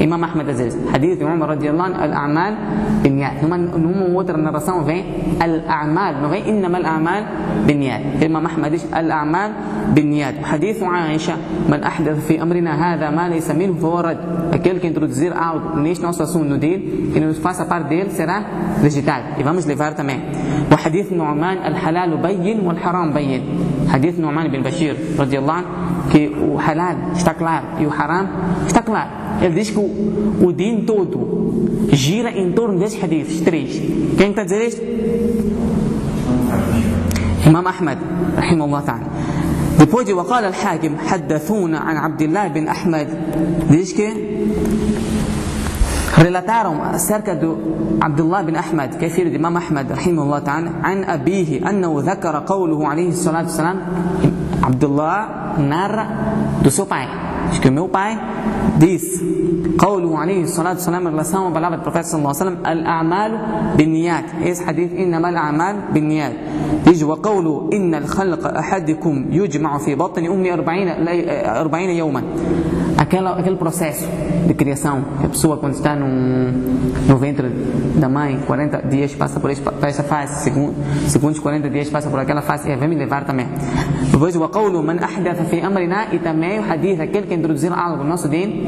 إمام 0.03 0.23
أحمد 0.23 0.49
أزيز 0.49 0.77
حديث 0.93 1.21
عمر 1.21 1.49
رضي 1.49 1.69
الله 1.69 1.83
عنه 1.83 2.05
الأعمال 2.05 2.53
بالنيات. 3.03 3.43
هم 3.43 3.53
هم 3.53 4.11
موتر 4.11 4.37
نرسان 4.37 4.83
في 4.83 5.03
الأعمال. 5.41 6.23
نغي 6.23 6.49
إنما 6.49 6.77
الأعمال 6.77 7.23
بالنيات. 7.67 8.23
إمام 8.23 8.45
أحمد 8.45 8.79
الأعمال 8.95 9.51
بالنيات. 9.95 10.35
حديث 10.43 10.83
عائشة 10.83 11.33
من 11.69 11.83
أحدث 11.83 12.27
في 12.27 12.41
أمرنا 12.41 12.93
هذا 12.93 13.09
ما 13.09 13.29
ليس 13.29 13.51
منه 13.51 13.73
فهو 13.73 13.99
رد. 13.99 14.17
أكل 14.53 14.77
كنت 14.77 14.99
تزير 14.99 15.33
أوت 15.35 15.75
نيش 15.75 16.01
نوصل 16.01 16.27
سون 16.27 16.53
نديل. 16.53 16.79
إنه 17.17 17.31
فاس 17.31 17.61
بار 17.61 17.81
ديل 17.81 18.11
سرا 18.11 18.43
ديجيتال 18.81 19.21
إفهمش 19.39 19.67
لفار 19.67 19.91
تمام. 19.91 20.19
وحديث 20.71 21.13
نعمان 21.13 21.57
الحلال 21.57 22.17
بين 22.17 22.59
والحرام 22.59 23.13
بين. 23.13 23.41
حديث 23.89 24.19
نعمان 24.19 24.47
بن 24.47 24.61
بشير 24.61 24.95
رضي 25.19 25.39
الله 25.39 25.53
عنه. 25.53 25.67
Que 26.11 26.27
o 26.27 26.57
halal 26.57 27.13
está 27.15 27.33
claro 27.33 27.65
e 27.79 27.85
o 27.85 27.91
haram 27.91 28.27
está 28.67 28.81
claro. 28.81 29.09
Ele 29.41 29.55
diz 29.55 29.69
que 29.69 29.79
o, 29.79 30.45
o 30.45 30.51
din 30.51 30.83
todo 30.85 31.87
gira 31.93 32.29
em 32.31 32.51
torno 32.51 32.77
desses 32.77 33.01
hadiths, 33.01 33.41
três. 33.41 33.81
Quem 34.17 34.29
está 34.29 34.41
a 34.41 34.45
dizer 34.45 34.67
isto? 34.67 34.81
Imam 37.47 37.65
Ahmad, 37.65 37.97
rahimahullah 38.35 38.81
ta'ala. 38.83 39.07
Depois 39.79 40.05
de 40.05 40.13
وقال 40.13 40.53
حدثونا 40.53 41.79
عن 41.79 41.97
عبد 41.97 42.21
الله 42.21 42.47
بن 42.47 42.67
أحمد 42.67 43.07
diz 43.69 43.93
que 43.93 44.13
relataram 46.17 46.83
acerca 46.83 47.35
do 47.35 47.57
Abdullah 47.99 48.43
bin 48.43 48.55
Ahmad, 48.55 48.97
que 48.97 49.05
é 49.05 49.09
filho 49.09 49.31
de 49.31 49.37
Imam 49.37 49.55
Ahmad, 49.57 49.89
rahimahullah 49.89 50.41
ta'ala, 50.41 50.71
عن 50.83 51.03
أبيه 51.03 51.69
أنه 51.69 52.01
ذكر 52.01 52.43
قوله 52.45 52.87
عليه 52.87 53.09
الصلاة 53.09 53.43
والسلام 53.43 53.77
Abdullah 54.61 55.55
narra 55.57 56.07
do 56.61 56.71
seu 56.71 56.85
pai. 56.85 57.07
Diz 57.49 57.59
que 57.59 57.69
o 57.69 57.71
meu 57.71 57.87
pai 57.87 58.17
disse 58.77 59.41
قوله 59.79 60.19
عليه 60.19 60.43
الصلاة 60.43 60.73
والسلام 60.73 61.07
em 61.07 61.11
relação 61.11 61.47
à 61.47 61.51
palavra 61.51 61.77
do 61.77 61.83
profeta 61.83 62.07
صلى 62.07 62.19
الله 62.19 62.29
عليه 62.29 62.41
وسلم 62.41 62.57
الأعمال 62.65 63.31
بالنيات 63.77 64.25
esse 64.45 64.63
hadith 64.63 64.93
إنما 64.93 65.29
الأعمال 65.29 65.75
بالنيات 65.93 66.33
diz 66.85 67.03
وقوله 67.03 67.69
إن 67.73 67.95
الخلق 67.95 68.57
أحدكم 68.57 69.25
يجمع 69.31 69.77
في 69.77 69.95
بطن 69.95 70.25
أمي 70.25 70.53
أربعين, 70.53 70.87
أربعين 71.45 71.89
يوما 71.89 72.23
aquela, 72.97 73.39
aquele 73.39 73.55
processo 73.55 74.05
de 74.50 74.54
criação 74.54 75.04
a 75.24 75.28
pessoa 75.28 75.56
quando 75.56 75.74
está 75.74 75.94
no, 75.94 76.06
no 77.08 77.16
ventre 77.16 77.48
da 77.96 78.08
mãe 78.08 78.38
40 78.46 78.82
dias 78.88 79.14
passa 79.14 79.40
por 79.40 79.50
essa 79.50 80.02
fase 80.02 80.44
segundo, 80.44 80.74
segundos 81.08 81.38
40 81.38 81.68
dias 81.70 81.88
passa 81.90 82.08
por 82.08 82.18
aquela 82.18 82.42
fase 82.42 82.70
e 82.70 82.76
vai 82.76 82.88
me 82.88 82.94
levar 82.94 83.24
também 83.24 83.46
depois 84.12 84.36
وقوله 84.36 84.82
من 84.82 84.98
أحدث 84.98 85.50
في 85.50 85.66
أمرنا 85.66 86.12
e 86.12 86.18
também 86.18 86.58
o 86.58 86.62
hadith 86.62 87.00
aquele 87.00 87.26
que 87.26 87.34
introduzir 87.34 87.72
algo 87.72 88.02
no 88.02 88.10
nosso 88.10 88.28
din 88.28 88.64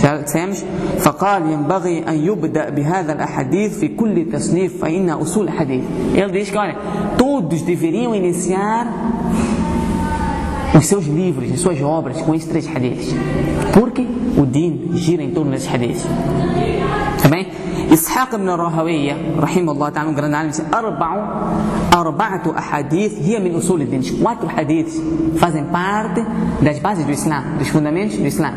já 0.00 0.16
dissemos 0.18 0.64
فقال 0.98 1.50
ينبغي 1.50 2.04
أن 2.08 2.14
يبدأ 2.14 2.70
بهذا 2.70 3.12
الأحاديث 3.12 3.78
في 3.78 3.88
كل 3.88 4.26
تصنيف 4.32 4.80
فإن 4.82 5.10
أصول 5.10 5.48
الحديث 5.48 5.84
ele 6.14 6.32
diz 6.32 6.50
que 6.50 6.58
olha 6.58 6.76
todos 7.16 7.62
deveriam 7.62 8.14
iniciar 8.14 8.86
os 10.75 10.85
seus 10.85 11.05
livros, 11.05 11.51
as 11.51 11.59
suas 11.59 11.81
obras 11.81 12.21
com 12.21 12.33
esses 12.35 12.47
três 12.47 12.67
hadiths. 12.67 13.13
Porque 13.73 14.05
o 14.37 14.45
din 14.45 14.91
gira 14.93 15.23
em 15.23 15.31
torno 15.31 15.51
desses 15.51 15.73
hadiths. 15.73 16.05
Também, 17.21 17.46
إسحاق 17.93 18.35
بن 18.35 18.49
راهوية 18.49 19.15
رحمه 19.39 19.71
الله 19.71 19.89
تعالى 19.89 20.15
grande 20.15 20.35
عالم 20.35 20.51
أربع 20.73 21.09
أربعة 21.93 22.57
أحاديث 22.57 23.13
هي 23.19 23.39
من 23.39 23.55
أصول 23.55 23.81
الدين. 23.81 24.01
Quatro 24.23 24.47
hadiths 24.47 25.01
fazem 25.37 25.65
parte 25.65 26.25
das 26.61 26.79
bases 26.79 27.05
do 27.05 27.11
Islã 27.11 27.43
dos 27.57 27.69
fundamentos 27.69 28.17
do 28.17 28.27
Islã 28.27 28.53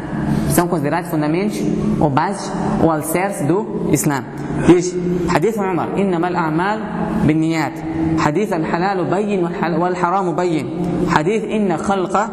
são 0.50 0.66
considerados 0.66 1.10
fundamentos 1.10 1.58
ou 2.00 2.10
bases 2.10 2.50
ou 2.82 2.90
alicerces 2.90 3.46
do 3.46 3.90
Islã 3.92 4.24
diz 4.66 4.94
حديث 5.28 5.58
عمر 5.58 5.88
إنما 5.98 6.28
الأعمال 6.28 6.80
بالنيات 7.26 7.72
حديث 8.18 8.52
الحلال 8.52 9.04
بين 9.04 9.48
والحرام 9.78 10.36
بين 10.36 10.66
حديث 11.08 11.44
إن 11.44 11.76
خلق 11.76 12.30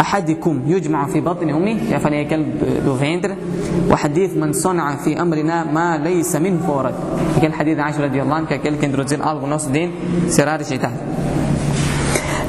أحدكم 0.00 0.60
يجمع 0.66 1.06
في 1.06 1.20
بطن 1.20 1.50
أمه 1.50 1.76
يا 1.90 1.98
فلي 1.98 2.24
كلب 2.24 2.48
do 2.86 2.94
ventre. 2.94 3.34
وحديث 3.90 4.36
من 4.36 4.52
صنع 4.52 4.96
في 4.96 5.22
أمرنا 5.22 5.64
ما 5.64 5.96
ليس 5.98 6.36
منه 6.36 6.60
فورد 6.66 6.94
aquele 7.36 7.52
حديث 7.52 7.78
عائشة 7.78 8.04
رضي 8.04 8.22
الله 8.22 8.34
عنها 8.34 8.56
que 8.58 8.68
introduzir 8.68 9.22
algo 9.22 9.46
no 9.46 9.56
nosso 9.56 9.70
din 9.70 9.90
será 10.28 10.56
rejeitado 10.56 10.96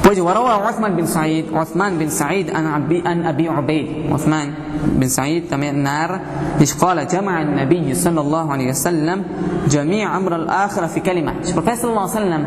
Pois 0.02 0.18
وروى 0.18 0.50
عثمان 0.50 0.96
بن 0.96 1.06
سعيد 1.06 1.44
عثمان 1.54 1.98
بن 1.98 2.08
سعيد 2.08 2.50
عن 2.50 2.66
أبي 2.66 3.02
عن 3.06 3.26
أبي 3.26 3.48
عبيد. 3.48 4.12
عثمان 4.12 4.48
بن 4.84 5.08
سعيد 5.08 5.44
também 5.50 5.72
narra 5.72 6.20
diz 6.58 6.72
قال؟ 6.72 7.06
جمع 7.06 7.42
النبي 7.42 7.94
صلى 7.94 8.20
الله 8.20 8.52
عليه 8.52 8.68
وسلم 8.70 9.24
جميع 9.68 10.16
أمر 10.16 10.36
الآخرة 10.36 10.86
في 10.86 11.00
كلمة. 11.00 11.32
profeta 11.54 11.74
صلى 11.74 11.90
الله 11.90 12.00
عليه 12.00 12.10
وسلم؟ 12.10 12.46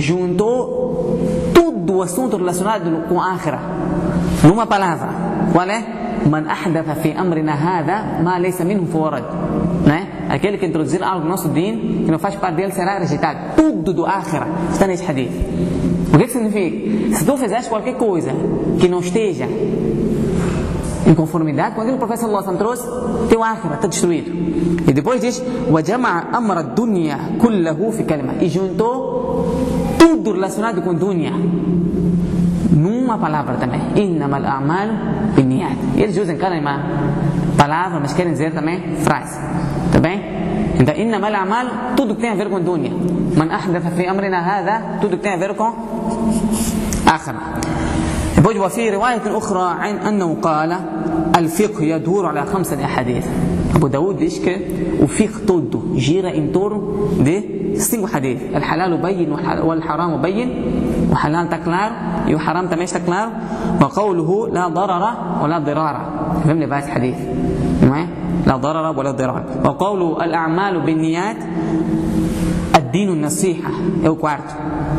juntou 0.00 1.20
tudo 1.54 1.96
o 1.98 2.02
assunto 2.02 2.36
relacionado 2.36 3.08
com 3.08 3.20
a 3.20 3.34
akhira 3.34 3.60
numa 4.44 4.66
man 6.28 6.46
ahdatha 6.48 6.94
fi 6.96 7.12
amrina 7.12 7.52
hada 7.54 8.22
ma 8.22 8.38
laysa 8.38 8.64
minhu 8.64 8.86
fawarad, 8.86 9.24
né? 9.86 10.26
Aquele 10.28 10.58
que 10.58 10.66
introduzir 10.66 11.02
algo 11.02 11.24
no 11.24 11.30
nosso 11.30 11.48
din 11.48 12.04
que 12.04 12.10
não 12.10 12.18
faz 12.18 12.36
parte 12.36 12.56
dele 12.56 12.72
será 12.72 12.98
rejeitado. 12.98 13.56
Tudo 13.56 13.92
do 13.92 14.06
akhira 14.06 14.46
está 14.72 14.86
neste 14.86 15.10
hadith. 15.10 15.32
O 16.12 16.18
que, 16.18 16.24
que 16.24 16.30
significa? 16.30 17.16
Se 17.16 17.24
tu 17.24 17.36
fizeres 17.36 17.68
qualquer 17.68 17.94
coisa 17.94 18.30
que 18.78 18.88
não 18.88 19.00
esteja 19.00 19.46
em 21.06 21.14
conformidade 21.14 21.74
com 21.74 21.80
aquilo 21.80 21.96
que 21.96 22.04
o 22.04 22.06
profeta 22.06 22.28
sallallahu 22.28 22.58
trouxe, 22.58 22.86
teu 23.28 23.42
akhira 23.42 23.74
está 23.74 23.88
destruído. 23.88 24.30
E 24.88 24.92
depois 24.92 25.20
diz: 25.20 25.42
amra 26.32 26.62
dunya 26.62 27.18
kullahu 27.38 27.92
fi 27.92 28.04
kalima". 28.04 28.34
E 28.40 28.48
juntou 28.48 29.56
tudo 29.98 30.32
relacionado 30.32 30.82
com 30.82 30.94
dunya 30.94 31.32
numa 32.82 33.16
palavra 33.18 33.54
também. 33.62 33.80
Innamal 33.96 34.44
a'mal 34.44 34.88
binniyat. 35.36 35.78
Eles 35.96 36.16
usam 36.16 36.36
uma 36.36 36.76
palavra, 37.56 38.00
mas 38.00 38.12
querem 38.12 38.32
dizer 38.32 38.52
também 38.52 38.96
frase. 39.06 39.38
Tá 39.92 39.98
bem? 39.98 40.18
Então, 40.80 40.94
innamal 40.94 41.34
a'mal, 41.34 41.66
tudo 41.96 42.14
que 42.14 42.22
tem 42.22 42.30
a 42.30 42.34
ver 42.34 42.48
com 42.48 42.60
dunya. 42.60 42.90
Man 43.36 43.50
ahdatha 43.52 43.90
fi 43.90 44.06
amrina 44.06 44.40
hadha, 44.40 44.98
tudo 45.00 45.16
que 45.18 45.22
tem 45.22 45.34
a 45.34 45.36
ver 45.36 45.54
com 45.54 45.68
akhira. 47.06 47.40
depois 48.36 48.56
وفي 48.56 48.90
رواية 48.90 49.22
أخرى 49.26 49.76
عن 49.80 49.96
أنه 49.96 50.36
قال 50.42 50.76
الفقه 51.36 51.82
يدور 51.82 52.26
على 52.26 52.46
خمسة 52.46 52.84
أحاديث 52.84 53.26
Abu 53.74 53.88
Daud 53.88 54.18
diz 54.18 54.38
que 54.38 54.98
o 55.00 55.06
fiqh 55.06 55.46
todo 55.46 55.94
gira 55.96 56.30
em 56.34 56.48
torno 56.48 57.08
de 57.22 57.76
cinco 57.76 58.06
hadith. 58.12 58.56
الحلال 58.56 58.96
بين 58.96 59.32
والحرام 59.62 60.22
بين 60.22 60.48
وحلال 61.12 61.48
تكلار 61.48 61.90
يو 62.26 62.38
تميش 62.70 62.90
تكلار 62.90 63.28
وقوله 63.82 64.48
لا 64.48 64.68
ضرر 64.68 65.04
ولا 65.42 65.58
ضرار. 65.58 65.96
فهمني 66.44 66.66
بقى 66.66 66.78
الحديث. 66.78 67.18
لا 68.46 68.56
ضرر 68.56 68.98
ولا 68.98 69.10
ضرار. 69.10 69.44
وقوله 69.64 70.24
الأعمال 70.24 70.80
بالنيات 70.80 71.36
Ad-dinu 72.90 73.14
nasiha 73.14 73.70
é 74.02 74.10
o 74.10 74.16
quarto. 74.16 74.52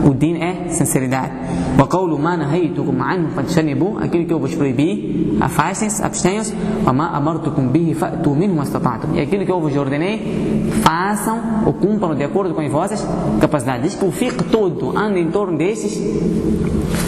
O 0.08 0.14
din 0.14 0.38
é 0.38 0.70
sinceridade. 0.70 1.34
Wa 1.78 1.86
qawlu 1.88 2.18
ma 2.18 2.38
nahaytukum 2.38 3.02
anhu 3.02 3.32
fajtanibu, 3.36 3.98
aquilo 4.00 4.26
que 4.26 4.34
eu 4.34 4.40
vos 4.40 4.56
proibi, 4.56 5.38
afastem-se, 5.42 6.02
abstenham-se. 6.02 6.56
Wa 6.86 6.94
ma 6.94 7.10
amartukum 7.10 7.68
bihi 7.68 7.94
fa'tu 7.94 8.34
minhu 8.34 8.56
mastata'tum. 8.56 9.16
E 9.16 9.20
aquilo 9.20 9.46
que 9.46 9.52
eu 9.52 9.60
vos 9.60 9.76
ordenei, 9.76 10.72
façam 10.82 11.38
ou 11.66 11.74
cumpram 11.74 12.16
de 12.16 12.24
acordo 12.24 12.54
com 12.54 12.62
as 12.62 12.72
vossas 12.72 13.06
capacidades. 13.42 13.92
Diz 13.92 14.00
que 14.00 14.06
o 14.06 14.12
fiqh 14.12 14.42
todo 14.50 14.98
anda 14.98 15.20
em 15.20 15.30
torno 15.30 15.58
desses 15.58 16.00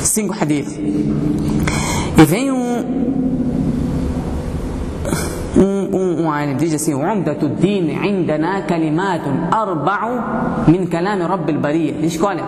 cinco 0.01 0.35
hadiths. 0.37 0.77
E 0.77 2.25
vem 2.25 2.51
um 2.51 2.62
alim 6.33 6.57
diz 6.57 6.73
assim: 6.73 6.93
Umdatuddin 6.93 7.89
indana 8.03 8.61
kalimatun 8.67 9.49
arba'u 9.51 10.67
min 10.67 10.87
kalam 10.87 11.21
rabbil 11.21 11.57
bariya. 11.57 11.93
Diz 12.01 12.17
que, 12.17 12.25
olha, 12.25 12.43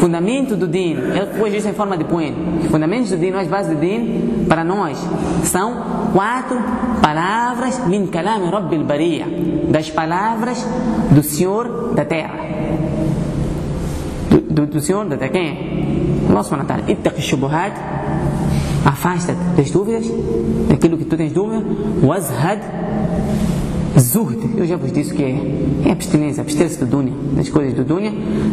fundamento 0.00 0.56
do 0.56 0.66
din, 0.66 0.96
ele 0.96 1.38
pôs 1.38 1.52
isso 1.54 1.68
em 1.68 1.74
forma 1.74 1.96
de 1.96 2.04
poema. 2.04 2.36
Fundamentos 2.70 3.10
do 3.10 3.16
din, 3.16 3.32
é 3.32 3.40
as 3.40 3.48
bases 3.48 3.74
do 3.74 3.80
din, 3.80 4.46
para 4.48 4.64
nós, 4.64 4.98
são 5.44 6.10
quatro 6.12 6.58
palavras 7.02 7.86
min 7.86 8.06
kalam 8.06 8.50
rabbil 8.50 8.84
bariya, 8.84 9.26
das 9.70 9.90
palavras 9.90 10.66
do 11.10 11.22
Senhor 11.22 11.94
da 11.94 12.04
Terra. 12.04 12.34
Do, 14.30 14.40
do, 14.40 14.66
do 14.66 14.80
Senhor 14.80 15.04
da 15.06 15.16
Terra, 15.16 15.30
quem 15.30 15.46
é? 15.48 16.32
Nosso 16.32 16.56
Natal. 16.56 16.78
subhanahu 16.78 16.86
wa. 16.86 16.92
Ittaqi 16.92 17.22
shubuhat 17.22 17.97
afasta-te 18.84 19.40
das 19.56 19.70
dúvidas, 19.70 20.06
daquilo 20.68 20.96
que 20.96 21.04
tu 21.04 21.16
tens 21.16 21.32
dúvida, 21.32 21.64
wazhad 22.02 22.60
zuhd, 23.98 24.38
eu 24.56 24.66
já 24.66 24.76
vos 24.76 24.92
disse 24.92 25.12
que 25.12 25.22
é, 25.22 25.88
é 25.88 25.92
abstinência, 25.92 26.42
abster-se 26.42 26.78
do 26.78 26.86
dunya, 26.86 27.12
das 27.34 27.48
coisas 27.48 27.74
do 27.74 27.84
dunya, 27.84 28.12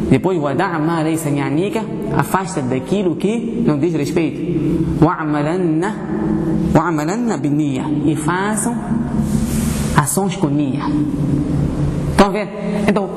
depois 0.09 0.37
wada'a 0.37 0.79
ma 0.79 1.01
laysa 1.01 1.29
ya'nika, 1.29 1.81
afasta-te 2.17 2.67
daquilo 2.67 3.15
que 3.15 3.63
não 3.65 3.77
diz 3.77 3.93
respeito, 3.93 5.03
wa'amalanna 5.03 5.95
wa'amalanna 6.73 7.37
binniya, 7.37 7.85
e 8.05 8.15
façam 8.15 8.75
ações 9.95 10.35
com 10.35 10.47
niya. 10.47 10.83
Estão 12.11 12.27
a 12.27 12.29
ver? 12.29 12.47
Então, 12.87 13.09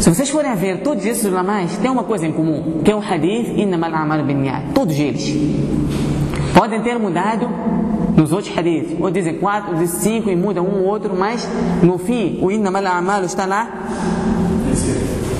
se 0.00 0.08
vocês 0.08 0.28
forem 0.30 0.50
a 0.50 0.54
ver, 0.54 0.82
todos 0.82 1.04
esses 1.04 1.24
ulamais 1.24 1.76
têm 1.78 1.90
uma 1.90 2.04
coisa 2.04 2.26
em 2.26 2.32
comum, 2.32 2.80
que 2.84 2.90
é 2.90 2.94
o 2.94 3.00
hadith 3.00 3.58
innamal 3.58 3.94
a'mal 3.94 4.22
binniyat, 4.22 4.72
todos 4.74 4.98
eles. 4.98 5.34
Podem 6.58 6.82
ter 6.82 6.98
mudado 6.98 7.48
nos 8.16 8.32
outros 8.32 8.52
hadiths, 8.58 8.96
ou 8.98 9.12
dizem 9.12 9.38
quatro, 9.38 9.74
ou 9.74 9.78
dizem 9.78 10.00
cinco 10.00 10.28
e 10.28 10.34
mudam 10.34 10.64
um 10.64 10.80
ou 10.80 10.86
outro, 10.86 11.14
mas 11.16 11.48
no 11.80 11.96
fim 11.98 12.40
o 12.42 12.50
innamal 12.50 12.84
a'mal 12.84 13.22
está 13.22 13.46
lá 13.46 13.86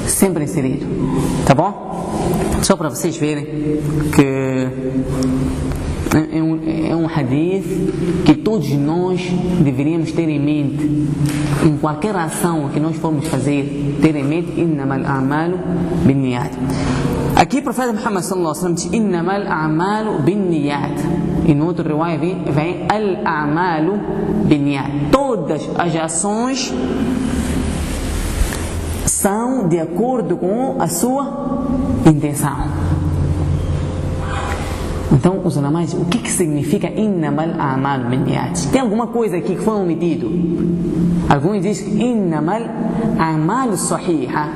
sempre 0.07 0.45
inserido. 0.45 0.87
Tá 1.45 1.57
bom? 1.57 2.55
Só 2.63 2.77
para 2.77 2.89
vocês 2.89 3.17
verem 3.17 3.45
que 4.15 4.69
é 6.15 6.43
um, 6.43 6.61
é 6.91 6.97
um 6.97 7.07
hadith 7.07 8.25
que 8.25 8.35
todos 8.35 8.71
nós 8.73 9.21
deveríamos 9.63 10.13
ter 10.13 10.29
em 10.29 10.41
mente. 10.41 11.09
Em 11.65 11.77
qualquer 11.77 12.17
ação 12.17 12.71
que 12.73 12.81
nós 12.81 12.97
formos 12.97 13.27
fazer 13.29 13.99
ter 14.01 14.17
em 14.17 14.25
mente 14.25 14.59
innamal 14.59 15.01
a'malu 15.05 15.59
binniyat. 16.05 16.51
Aqui 17.37 17.59
o 17.59 17.63
profeta 17.63 17.93
Muhammad 17.93 18.25
sallallahu 18.25 18.57
alaihi 18.57 18.65
wasallam 18.65 18.75
diz 18.75 18.93
innamal 18.93 19.43
a'malu 19.47 20.23
binniyat. 20.23 20.95
E 21.47 21.55
no 21.55 21.67
outro 21.67 21.87
riwaya 21.87 22.19
vem, 22.19 22.43
vem 22.45 22.87
al 22.89 23.27
a'malu 23.27 23.99
binniyat. 24.47 25.11
Todas 25.13 25.69
as 25.77 25.95
ações 25.97 26.73
são 29.05 29.69
de 29.69 29.79
acordo 29.79 30.37
com 30.37 30.81
a 30.81 30.89
sua 30.89 31.67
intenção 32.07 32.88
então, 35.11 35.41
os 35.43 35.57
ulamais, 35.57 35.95
o 35.95 36.05
que, 36.05 36.19
que 36.19 36.31
significa 36.31 36.89
innamal 36.89 37.49
amal 37.59 38.01
binniyat? 38.11 38.69
Tem 38.69 38.81
alguma 38.81 39.07
coisa 39.07 39.39
aqui 39.39 39.57
que 39.57 39.63
foi 39.63 39.75
omitido? 39.75 40.31
Alguns 41.29 41.63
dizem 41.63 42.01
innamal 42.01 42.63
amal 43.19 43.77
sahiha. 43.77 44.49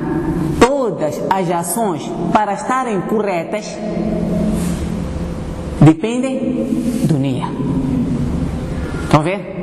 Todas 0.59 1.19
as 1.29 1.49
ações 1.49 2.09
para 2.31 2.53
estarem 2.53 3.01
corretas 3.01 3.65
dependem 5.81 6.67
do 7.05 7.17
nia. 7.17 7.47
Estão 9.03 9.21
a 9.21 9.23
ver? 9.23 9.53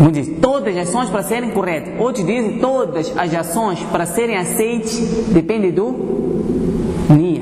Um 0.00 0.10
diz 0.10 0.28
todas 0.40 0.74
as 0.74 0.88
ações 0.88 1.10
para 1.10 1.22
serem 1.22 1.50
corretas. 1.50 2.00
Outros 2.00 2.24
dizem 2.26 2.58
todas 2.58 3.12
as 3.16 3.34
ações 3.34 3.80
para 3.92 4.06
serem 4.06 4.36
aceites 4.36 4.98
dependem 5.28 5.70
do 5.70 5.94
nia. 7.10 7.39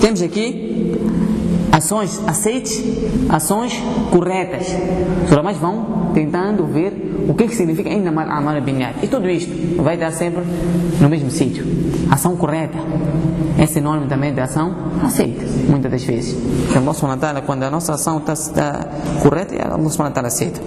Temos 0.00 0.22
aqui 0.22 0.98
ações 1.72 2.20
aceites, 2.26 2.82
ações 3.28 3.72
corretas. 4.10 4.66
Os 5.24 5.32
ulamais 5.32 5.56
vão 5.56 6.10
tentando 6.14 6.66
ver 6.66 7.26
o 7.28 7.34
que, 7.34 7.46
que 7.46 7.54
significa 7.54 7.88
ainda 7.88 8.10
mal 8.10 8.28
amal 8.28 8.60
binyat. 8.60 8.96
E 9.02 9.08
tudo 9.08 9.28
isto 9.28 9.82
vai 9.82 9.96
dar 9.96 10.12
sempre 10.12 10.42
no 11.00 11.08
mesmo 11.08 11.30
sítio. 11.30 11.64
Ação 12.10 12.36
correta. 12.36 12.78
É 13.58 13.66
sinônimo 13.66 14.06
também 14.06 14.32
de 14.32 14.40
ação 14.40 14.74
aceita, 15.04 15.44
muitas 15.68 15.90
das 15.90 16.02
vezes. 16.02 16.36
Então, 16.68 16.82
Allah 16.82 17.42
quando 17.42 17.62
a 17.62 17.70
nossa 17.70 17.94
ação 17.94 18.18
está, 18.18 18.32
está 18.32 18.88
correta, 19.22 19.54
Allah 19.62 19.90
subhanahu 19.90 20.26
aceita. 20.26 20.60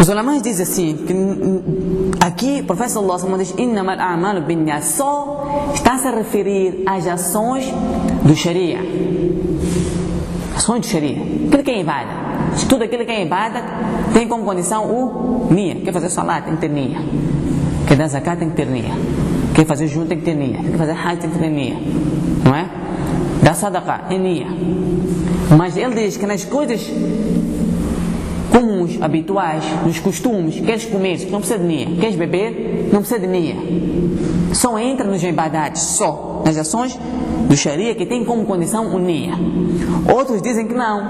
Os 0.00 0.08
ulamais 0.08 0.42
dizem 0.42 0.62
assim, 0.62 0.96
que 1.06 2.24
aqui 2.24 2.60
o 2.60 2.72
alaihi 3.24 3.34
wasallam 3.34 3.38
diz 3.38 3.54
só 4.80 5.35
está 5.74 5.98
-se 5.98 6.08
a 6.08 6.10
referir 6.10 6.82
às 6.86 7.06
ações 7.06 7.64
do 8.22 8.34
Sharia. 8.34 8.78
Ações 10.56 10.80
do 10.80 10.86
Sharia. 10.86 11.22
Aquilo 11.46 11.62
que 11.62 11.70
é 11.70 11.80
ibada. 11.80 12.26
Tudo 12.68 12.84
aquilo 12.84 13.04
que 13.04 13.12
é 13.12 13.22
ibada 13.22 13.62
tem 14.12 14.26
como 14.26 14.44
condição 14.44 14.84
o 14.84 15.52
nia. 15.52 15.76
Quer 15.76 15.92
fazer 15.92 16.10
salat, 16.10 16.44
tem 16.44 16.54
que 16.54 16.60
ter 16.60 16.68
nia. 16.68 16.98
Quer 17.86 17.96
dar 17.96 18.08
zakat, 18.08 18.38
tem 18.38 18.50
que 18.50 18.56
ter 18.56 18.66
nia. 18.66 18.92
Quer 19.54 19.64
fazer 19.64 19.86
junto, 19.86 20.08
tem 20.08 20.18
que 20.18 20.24
ter 20.24 20.34
nia. 20.34 20.58
Quer 20.58 20.76
fazer 20.76 20.92
hajj, 20.92 21.20
tem 21.20 21.30
que 21.30 21.38
ter 21.38 21.50
nia. 21.50 21.76
Não 22.44 22.54
é? 22.54 22.68
Dar 23.42 23.54
sadaqa, 23.54 24.06
é 24.10 24.18
nia. 24.18 24.46
Mas 25.56 25.76
ele 25.76 25.94
diz 25.94 26.16
que 26.16 26.26
nas 26.26 26.44
coisas 26.44 26.90
comuns, 28.50 29.00
habituais, 29.00 29.64
nos 29.84 30.00
costumes, 30.00 30.58
queres 30.60 30.86
comer, 30.86 31.28
não 31.30 31.40
precisa 31.40 31.58
de 31.58 31.66
nia, 31.66 31.86
queres 32.00 32.16
beber, 32.16 32.88
não 32.92 33.00
precisa 33.00 33.20
de 33.20 33.26
nia. 33.26 33.54
Só 34.52 34.78
entra 34.78 35.06
nos 35.06 35.22
ibadates, 35.22 35.82
só, 35.82 36.42
nas 36.44 36.56
ações 36.56 36.98
do 37.48 37.56
Sharia 37.56 37.94
que 37.94 38.06
tem 38.06 38.24
como 38.24 38.44
condição 38.44 38.94
o 38.94 38.98
nia. 38.98 39.34
Outros 40.12 40.42
dizem 40.42 40.66
que 40.66 40.74
não, 40.74 41.02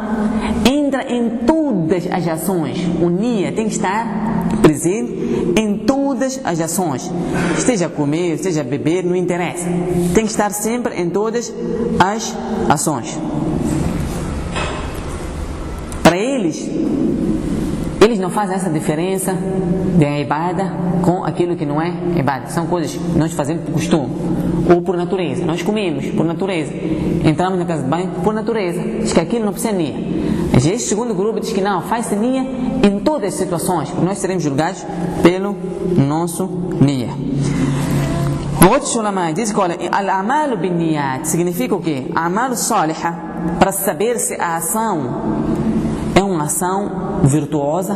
entra 0.64 1.10
em 1.12 1.38
todas 1.46 2.06
as 2.10 2.26
ações, 2.28 2.78
o 3.00 3.08
nia 3.08 3.52
tem 3.52 3.66
que 3.66 3.72
estar 3.72 4.48
presente 4.62 5.54
em 5.56 5.78
todas 5.78 6.40
as 6.44 6.60
ações, 6.60 7.10
esteja 7.56 7.86
a 7.86 7.88
comer, 7.88 8.34
esteja 8.34 8.60
a 8.62 8.64
beber, 8.64 9.04
não 9.04 9.14
interessa, 9.14 9.66
tem 10.14 10.24
que 10.24 10.30
estar 10.30 10.50
sempre 10.50 11.00
em 11.00 11.10
todas 11.10 11.52
as 11.98 12.34
ações. 12.68 13.18
Para 16.02 16.16
eles, 16.16 16.68
eles 18.06 18.20
não 18.20 18.30
fazem 18.30 18.54
essa 18.54 18.70
diferença 18.70 19.36
de 19.98 20.20
ibada 20.20 20.72
com 21.02 21.24
aquilo 21.24 21.56
que 21.56 21.66
não 21.66 21.82
é 21.82 21.92
ibada. 22.16 22.46
São 22.48 22.66
coisas 22.66 22.92
que 22.92 23.18
nós 23.18 23.32
fazemos 23.32 23.64
por 23.64 23.72
costume 23.72 24.14
ou 24.72 24.80
por 24.80 24.96
natureza. 24.96 25.44
Nós 25.44 25.60
comemos 25.60 26.06
por 26.10 26.24
natureza. 26.24 26.72
Entramos 27.24 27.58
na 27.58 27.64
casa 27.64 27.82
de 27.82 27.88
banho 27.88 28.08
por 28.22 28.32
natureza. 28.32 28.80
Diz 29.00 29.12
que 29.12 29.18
aquilo 29.18 29.44
não 29.44 29.52
precisa 29.52 29.72
nia. 29.72 29.94
Mas 30.52 30.64
este 30.64 30.88
segundo 30.88 31.14
grupo 31.14 31.40
diz 31.40 31.52
que 31.52 31.60
não, 31.60 31.82
faz-se 31.82 32.14
nia 32.14 32.46
em 32.82 33.00
todas 33.00 33.34
as 33.34 33.40
situações. 33.40 33.92
Nós 34.00 34.18
seremos 34.18 34.44
julgados 34.44 34.86
pelo 35.20 35.56
nosso 35.96 36.46
nia. 36.80 37.08
Outros 38.70 38.94
ulama 38.94 39.32
dizem 39.32 39.52
que, 39.52 39.60
olha, 39.60 39.76
al-amalu 39.90 40.56
bin 40.56 40.96
significa 41.24 41.74
o 41.74 41.80
quê? 41.80 42.06
Salihah, 42.54 43.56
para 43.58 43.72
saber 43.72 44.18
se 44.18 44.34
a 44.40 44.56
ação 44.56 45.65
ação 46.46 47.20
virtuosa, 47.22 47.94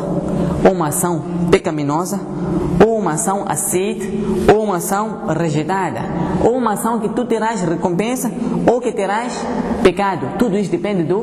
ou 0.64 0.72
uma 0.72 0.88
ação 0.88 1.22
pecaminosa, 1.50 2.20
ou 2.84 2.98
uma 2.98 3.12
ação 3.12 3.44
aceita 3.46 4.04
ou 4.52 4.64
uma 4.64 4.76
ação 4.76 5.26
rejeitada, 5.28 6.00
ou 6.44 6.56
uma 6.56 6.72
ação 6.72 6.98
que 6.98 7.08
tu 7.10 7.24
terás 7.24 7.62
recompensa, 7.62 8.30
ou 8.66 8.80
que 8.80 8.92
terás 8.92 9.32
pecado. 9.82 10.38
Tudo 10.38 10.56
isso 10.56 10.70
depende 10.70 11.04
do, 11.04 11.22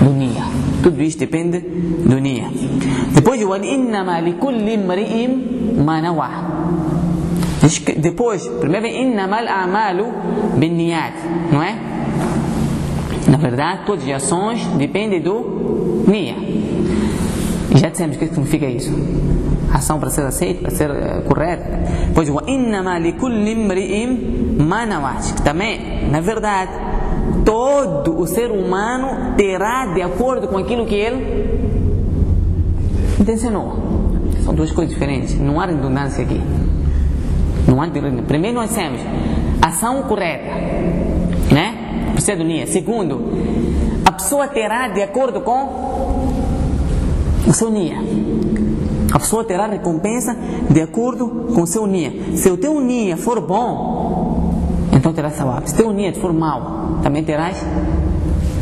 do 0.00 0.10
Nia. 0.10 0.44
Tudo 0.82 1.02
isso 1.02 1.18
depende 1.18 1.60
do 1.60 2.18
Nia. 2.18 2.50
Depois, 3.14 3.42
o 3.42 3.56
innama 3.56 4.20
li 4.20 4.34
kulli 4.34 4.74
imri'im 4.74 5.82
manawa. 5.84 6.28
Depois, 7.98 8.46
primeiro, 8.60 8.86
innamal 8.86 9.46
amalu 9.46 10.06
bin 10.56 10.76
niyat, 10.76 11.14
não 11.52 11.62
é? 11.62 11.87
verdade, 13.38 13.82
todas 13.86 14.04
as 14.04 14.24
ações 14.24 14.64
dependem 14.76 15.20
do 15.20 16.04
Nia. 16.06 16.34
E 17.74 17.78
já 17.78 17.88
dissemos 17.88 18.16
o 18.16 18.18
que 18.18 18.24
é 18.24 18.28
significa 18.28 18.66
isso. 18.66 18.92
Ação 19.72 20.00
para 20.00 20.10
ser 20.10 20.22
aceita, 20.22 20.62
para 20.62 20.70
ser 20.70 20.90
uh, 20.90 21.22
correta. 21.22 21.80
Pois 22.14 22.28
o 22.28 22.40
innama 22.46 22.98
li 22.98 23.12
kulli 23.12 23.52
imri'im. 23.52 24.56
Também, 25.44 26.08
na 26.10 26.20
verdade, 26.20 26.72
todo 27.44 28.18
o 28.18 28.26
ser 28.26 28.50
humano 28.50 29.34
terá 29.36 29.86
de 29.94 30.02
acordo 30.02 30.48
com 30.48 30.58
aquilo 30.58 30.86
que 30.86 30.94
ele 30.94 31.68
intencionou. 33.20 33.76
São 34.44 34.54
duas 34.54 34.72
coisas 34.72 34.94
diferentes. 34.94 35.38
Não 35.38 35.60
há 35.60 35.66
redundância 35.66 36.24
aqui. 36.24 36.40
Não 37.66 37.80
há 37.80 37.84
redundância. 37.84 38.22
Primeiro 38.22 38.56
nós 38.56 38.74
temos 38.74 39.00
ação 39.62 40.02
correta 40.04 41.07
do 42.18 42.72
Segundo, 42.72 43.20
a 44.04 44.12
pessoa 44.12 44.48
terá 44.48 44.88
de 44.88 45.02
acordo 45.02 45.40
com 45.40 46.28
o 47.46 47.52
seu 47.52 47.70
nia. 47.70 47.96
A 49.12 49.18
pessoa 49.18 49.44
terá 49.44 49.66
recompensa 49.66 50.36
de 50.68 50.80
acordo 50.82 51.52
com 51.54 51.62
o 51.62 51.66
seu 51.66 51.86
nia. 51.86 52.12
Se 52.36 52.50
o 52.50 52.56
teu 52.56 52.78
nia 52.80 53.16
for 53.16 53.40
bom, 53.40 54.88
então 54.92 55.12
terás 55.12 55.34
sawab. 55.34 55.68
Se 55.68 55.74
o 55.74 55.78
teu 55.78 55.92
nia 55.92 56.12
for 56.14 56.32
mau, 56.32 56.98
também 57.02 57.24
terás 57.24 57.56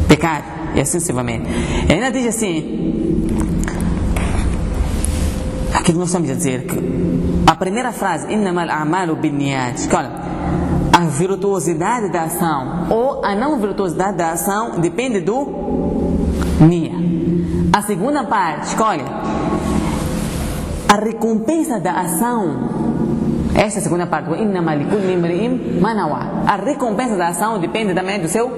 pecado. 0.08 0.44
E 0.74 0.80
assim 0.80 1.00
sucessivamente. 1.00 1.48
E 1.88 1.92
ainda 1.92 2.10
diz 2.10 2.26
assim: 2.26 3.26
aquilo 5.72 5.94
que 5.94 5.98
nós 5.98 6.08
estamos 6.08 6.30
a 6.30 6.34
dizer 6.34 6.66
que 6.66 6.76
a 7.46 7.54
primeira 7.54 7.92
frase, 7.92 8.32
innamal 8.32 8.68
a'malu 8.68 9.16
binniyat, 9.16 9.88
olha, 9.94 10.08
a 10.08 10.25
virtuosidade 11.06 12.10
da 12.10 12.24
ação 12.24 12.86
ou 12.90 13.24
a 13.24 13.34
não 13.34 13.58
virtuosidade 13.58 14.16
da 14.16 14.32
ação 14.32 14.80
depende 14.80 15.20
do 15.20 15.46
nia. 16.60 16.92
A 17.72 17.82
segunda 17.82 18.24
parte, 18.24 18.68
escolha, 18.68 19.04
a 20.88 20.96
recompensa 20.96 21.78
da 21.80 21.92
ação, 21.92 22.70
esta 23.54 23.78
é 23.78 23.80
a 23.80 23.82
segunda 23.82 24.06
parte, 24.06 24.30
a 26.46 26.56
recompensa 26.56 27.16
da 27.16 27.28
ação 27.28 27.58
depende 27.58 27.94
também 27.94 28.20
do 28.20 28.28
seu 28.28 28.50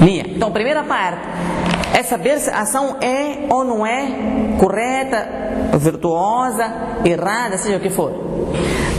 nia. 0.00 0.24
Então, 0.28 0.52
primeira 0.52 0.84
parte 0.84 1.20
é 1.94 2.02
saber 2.02 2.38
se 2.38 2.50
a 2.50 2.60
ação 2.60 2.96
é 3.00 3.46
ou 3.48 3.64
não 3.64 3.86
é 3.86 4.56
correta, 4.58 5.78
virtuosa, 5.78 6.64
errada, 7.04 7.56
seja 7.56 7.76
o 7.76 7.80
que 7.80 7.90
for. 7.90 8.12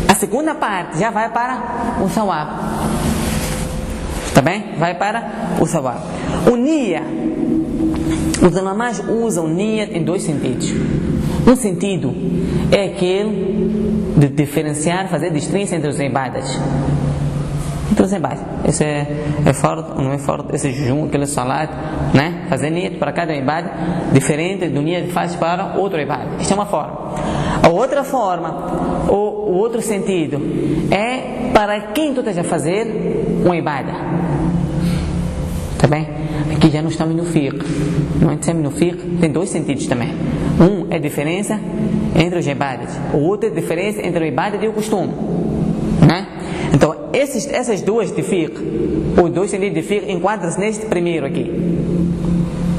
A 0.08 0.16
segunda 0.16 0.56
parte 0.56 1.00
já 1.00 1.10
vai 1.10 1.30
para 1.30 1.98
o 2.04 2.10
sawab. 2.10 2.52
Está 4.28 4.42
bem? 4.42 4.76
Vai 4.78 4.96
para 4.96 5.58
o 5.60 5.66
sawab. 5.66 6.00
O 6.52 6.56
nia. 6.56 7.02
Os 8.42 8.56
alamás 8.56 9.02
usam 9.08 9.48
nia 9.48 9.86
em 9.98 10.04
dois 10.04 10.24
sentidos. 10.24 10.72
Um 11.48 11.56
sentido 11.56 12.14
é 12.72 12.86
aquele 12.86 14.14
de 14.18 14.28
diferenciar, 14.30 15.08
fazer 15.08 15.32
distinção 15.32 15.78
entre 15.78 15.90
os 15.90 16.00
ibadas. 16.00 16.60
Então 17.92 18.08
você 18.08 18.20
vai. 18.20 18.38
Esse 18.68 18.84
é, 18.84 19.08
é 19.46 19.54
forte 19.54 19.92
ou 19.96 20.04
não 20.04 20.12
é 20.12 20.18
forte? 20.18 20.56
Esse 20.56 20.72
jejum, 20.72 21.06
aquele 21.06 21.28
salat, 21.28 21.70
né? 22.14 22.46
Fazer 22.50 22.70
niyat 22.70 22.98
para 22.98 23.14
cada 23.14 23.34
ibad 23.34 23.66
diferente 24.12 24.68
do 24.70 24.82
niyat 24.82 25.06
que 25.08 25.12
faz 25.14 25.36
para 25.36 25.76
outro 25.78 26.00
ibad. 26.00 26.42
Isto 26.42 26.52
é 26.52 26.56
uma 26.56 26.66
forma. 26.66 27.45
A 27.62 27.70
outra 27.70 28.04
forma, 28.04 29.06
ou 29.08 29.50
o 29.50 29.58
outro 29.58 29.82
sentido, 29.82 30.40
é 30.92 31.52
para 31.54 31.80
quem 31.94 32.14
tu 32.14 32.20
estás 32.20 32.38
a 32.38 32.44
fazer 32.44 32.86
uma 33.44 33.56
ibada. 33.56 33.94
Está 35.74 35.88
bem? 35.88 36.08
Aqui 36.56 36.70
já 36.70 36.82
não 36.82 36.90
estamos 36.90 37.16
no 37.16 37.26
fiqh. 37.26 37.64
Não 38.22 38.34
estamos 38.34 38.64
no 38.64 38.72
fiqh, 38.72 39.20
tem 39.20 39.32
dois 39.32 39.50
sentidos 39.50 39.88
também. 39.88 40.10
Um 40.60 40.92
é 40.92 40.96
a 40.96 41.00
diferença 41.00 41.60
entre 42.16 42.40
os 42.40 42.48
ibadas. 42.48 42.90
O 43.14 43.18
outro 43.18 43.50
é 43.50 43.52
a 43.52 43.56
diferença 43.56 44.02
entre 44.06 44.24
o 44.24 44.28
ibadat 44.28 44.64
e 44.64 44.68
o 44.68 44.74
costume. 44.74 45.14
Né? 46.08 46.28
Então, 46.74 46.96
esses, 47.14 47.48
essas 47.48 47.82
duas 47.82 48.12
de 48.12 48.24
fiqh, 48.24 48.58
os 49.22 49.30
dois 49.32 49.52
sentidos 49.52 49.76
de 49.76 49.82
fiqh, 49.82 50.12
enquadram-se 50.12 50.60
neste 50.60 50.86
primeiro 50.86 51.26
aqui. 51.26 51.52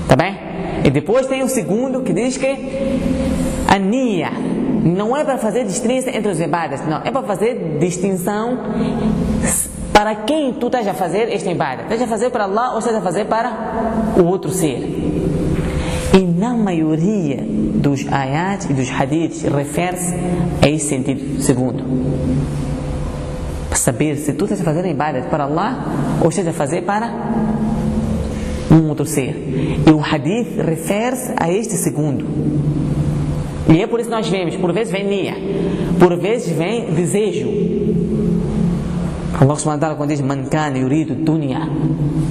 Tá 0.08 0.16
bem? 0.16 0.36
E 0.84 0.90
depois 0.90 1.26
tem 1.26 1.42
o 1.42 1.48
segundo 1.48 2.02
que 2.02 2.12
diz 2.12 2.36
que 2.36 2.46
a 3.68 3.78
nia 3.78 4.30
não 4.86 5.16
é 5.16 5.24
para 5.24 5.36
fazer 5.38 5.64
distinção 5.64 6.12
entre 6.14 6.30
os 6.30 6.40
ibadas, 6.40 6.80
não, 6.86 6.98
é 6.98 7.10
para 7.10 7.22
fazer 7.22 7.78
distinção 7.80 8.58
para 9.92 10.14
quem 10.14 10.52
tu 10.52 10.66
estás 10.66 10.86
a 10.86 10.94
fazer 10.94 11.32
esta 11.32 11.50
ibada. 11.50 11.82
Estás 11.82 12.02
a 12.02 12.06
fazer 12.06 12.30
para 12.30 12.44
Allah 12.44 12.72
ou 12.72 12.78
estás 12.78 12.96
a 12.96 13.00
fazer 13.00 13.24
para 13.24 13.50
o 14.18 14.24
outro 14.24 14.50
ser. 14.50 14.78
E 16.14 16.18
na 16.18 16.54
maioria 16.54 17.42
dos 17.42 18.06
ayats 18.12 18.68
e 18.70 18.74
dos 18.74 18.90
hadiths 18.90 19.42
refere-se 19.42 20.14
a 20.62 20.68
esse 20.68 20.88
sentido 20.88 21.42
segundo 21.42 21.82
saber 23.74 24.16
se 24.16 24.32
tu 24.32 24.44
estás 24.44 24.60
a 24.60 24.64
fazer 24.64 24.84
a 24.84 24.88
ibadat 24.88 25.28
para 25.28 25.44
Allah 25.44 25.84
ou 26.20 26.28
estás 26.28 26.46
a 26.48 26.52
fazer 26.52 26.82
para 26.82 27.10
um 28.70 28.88
outro 28.88 29.06
ser. 29.06 29.82
E 29.86 29.90
o 29.90 30.00
hadith 30.00 30.58
refere-se 30.58 31.32
a 31.38 31.50
este 31.50 31.74
segundo. 31.74 32.26
E 33.68 33.82
é 33.82 33.86
por 33.86 34.00
isso 34.00 34.08
que 34.08 34.14
nós 34.14 34.28
vemos, 34.28 34.56
por 34.56 34.72
vezes 34.72 34.92
vem 34.92 35.04
nia, 35.04 35.34
por 35.98 36.16
vezes 36.16 36.52
vem 36.56 36.86
desejo. 36.92 37.48
Allah 39.38 39.56
subhanahu 39.56 39.76
wa 39.76 39.78
ta'ala 39.78 39.94
quando 39.96 40.10
diz 40.10 40.20
Man 40.22 40.46
kana 40.46 40.78
yuridu 40.78 41.14
dunya 41.14 41.68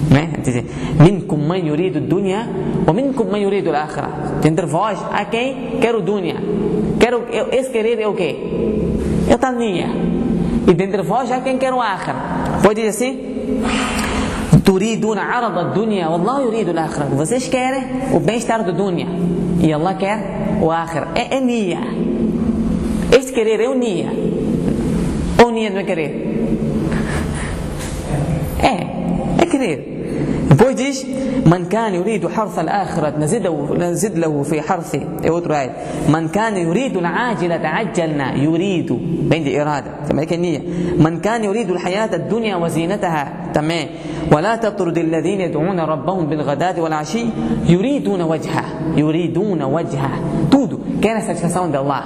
né? 0.09 0.39
diz 0.41 0.63
Minkum 0.99 1.37
man 1.37 1.63
yuridu 1.63 1.99
dunya 1.99 2.49
Ou 2.87 2.93
minkum 2.95 3.29
man 3.29 3.37
yuridu 3.37 3.69
al-akhirah 3.69 4.41
Entre 4.43 4.65
vós 4.65 4.97
há 5.11 5.23
quem 5.25 5.77
quer 5.79 5.93
o 5.93 6.01
dunya 6.01 6.37
Quero, 6.99 7.25
esse 7.51 7.69
querer 7.69 7.99
é 7.99 8.07
o 8.07 8.15
quê? 8.15 8.35
É 9.29 9.35
o 9.35 9.51
nia 9.51 10.15
e 10.67 10.73
dentre 10.73 11.01
vós 11.03 11.31
há 11.31 11.41
quem 11.41 11.57
quer 11.57 11.73
o 11.73 11.79
akhir. 11.79 12.15
Pode 12.63 12.81
dizer 12.81 12.89
assim? 12.89 13.61
Turiduna 14.63 15.21
arada 15.21 15.65
dunya, 15.65 16.07
Allah 16.07 16.41
yuridu 16.41 16.71
al 16.77 17.09
Vocês 17.15 17.47
querem 17.47 17.83
o 18.13 18.19
bem-estar 18.19 18.63
do 18.63 18.73
dunya 18.73 19.05
e 19.61 19.71
Allah 19.71 19.93
quer 19.93 20.34
o 20.61 20.71
akhir. 20.71 21.07
É, 21.15 21.37
é 21.37 21.39
nia. 21.39 21.79
Este 23.17 23.31
querer 23.31 23.59
é 23.61 23.69
o 23.69 23.73
nia. 23.73 24.11
Ou 25.43 25.51
nia 25.51 25.69
não 25.69 25.79
é 25.79 25.83
querer? 25.83 26.11
É, 28.59 29.43
é 29.43 29.45
querer. 29.45 29.94
البوينت 30.55 30.79
إيش؟ 30.79 31.05
من 31.45 31.65
كان 31.65 31.93
يريد 31.93 32.27
حرث 32.27 32.59
الآخرة 32.59 33.13
نزده 33.17 33.75
نزد 33.77 34.17
له 34.17 34.43
في 34.43 34.61
حرثه 34.61 35.01
من 36.09 36.27
كان 36.27 36.57
يريد 36.57 36.97
العاجلة 36.97 37.67
عجلنا 37.67 38.35
يريد 38.35 38.99
عندي 39.31 39.61
إرادة 39.61 39.91
تمام 40.09 40.27
النية 40.31 40.61
من 40.97 41.19
كان 41.19 41.43
يريد 41.43 41.69
الحياة 41.71 42.15
الدنيا 42.15 42.55
وزينتها 42.55 43.51
تمام 43.53 43.87
ولا 44.31 44.55
تطرد 44.55 44.97
الذين 44.97 45.41
يدعون 45.41 45.79
ربهم 45.79 46.25
بالغداة 46.25 46.81
والعشي 46.81 47.25
يريدون 47.67 48.21
وجهه 48.21 48.63
يريدون 48.97 49.63
وجهه 49.63 50.11
تودو 50.51 50.77
كان 51.03 51.21
ساتشفاسون 51.21 51.75
الله 51.75 51.85
Allah? 51.85 52.03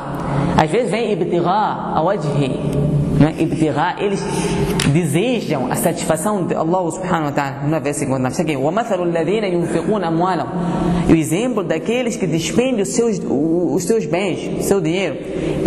Às 0.57 0.73
ابتغاء 0.93 2.05
وجهه 2.05 2.51
ابتغاء 3.21 4.07
desejam 4.92 5.70
a 5.70 5.74
satisfação 5.74 6.46
de 6.46 6.54
Allah 6.54 6.90
subhanahu 6.90 7.26
wa 7.26 7.32
ta'ala 7.32 7.62
na 7.66 7.78
vez 7.78 7.96
seguinte 7.96 8.20
nós 8.20 8.38
aqui 8.38 8.56
ومثل 8.56 9.02
الذين 9.02 9.44
ينفقون 9.44 10.04
أموالهم 10.04 10.48
o 11.08 11.14
exemplo 11.14 11.62
daqueles 11.62 12.16
que 12.16 12.26
despendem 12.26 12.82
os 12.82 12.88
seus 12.88 13.18
os 13.18 13.84
seus 13.84 14.06
bens 14.06 14.64
seu 14.64 14.80
dinheiro 14.80 15.16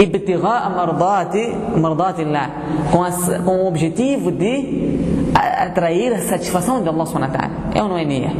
ibtigha 0.01 0.69
mardati 0.69 1.51
mardati 1.79 2.21
Allah 2.23 2.49
com, 2.91 3.43
com 3.43 3.63
o 3.63 3.67
objetivo 3.67 4.31
de 4.31 4.97
atrair 5.35 6.13
a 6.13 6.19
satisfação 6.21 6.81
de 6.81 6.89
Allah 6.89 7.05
subhanahu 7.05 7.31
wa 7.31 7.37
ta'ala 7.37 7.53
é 7.75 7.83
ou 7.83 7.89
não 7.89 7.97
é 7.97 8.05
nia? 8.05 8.31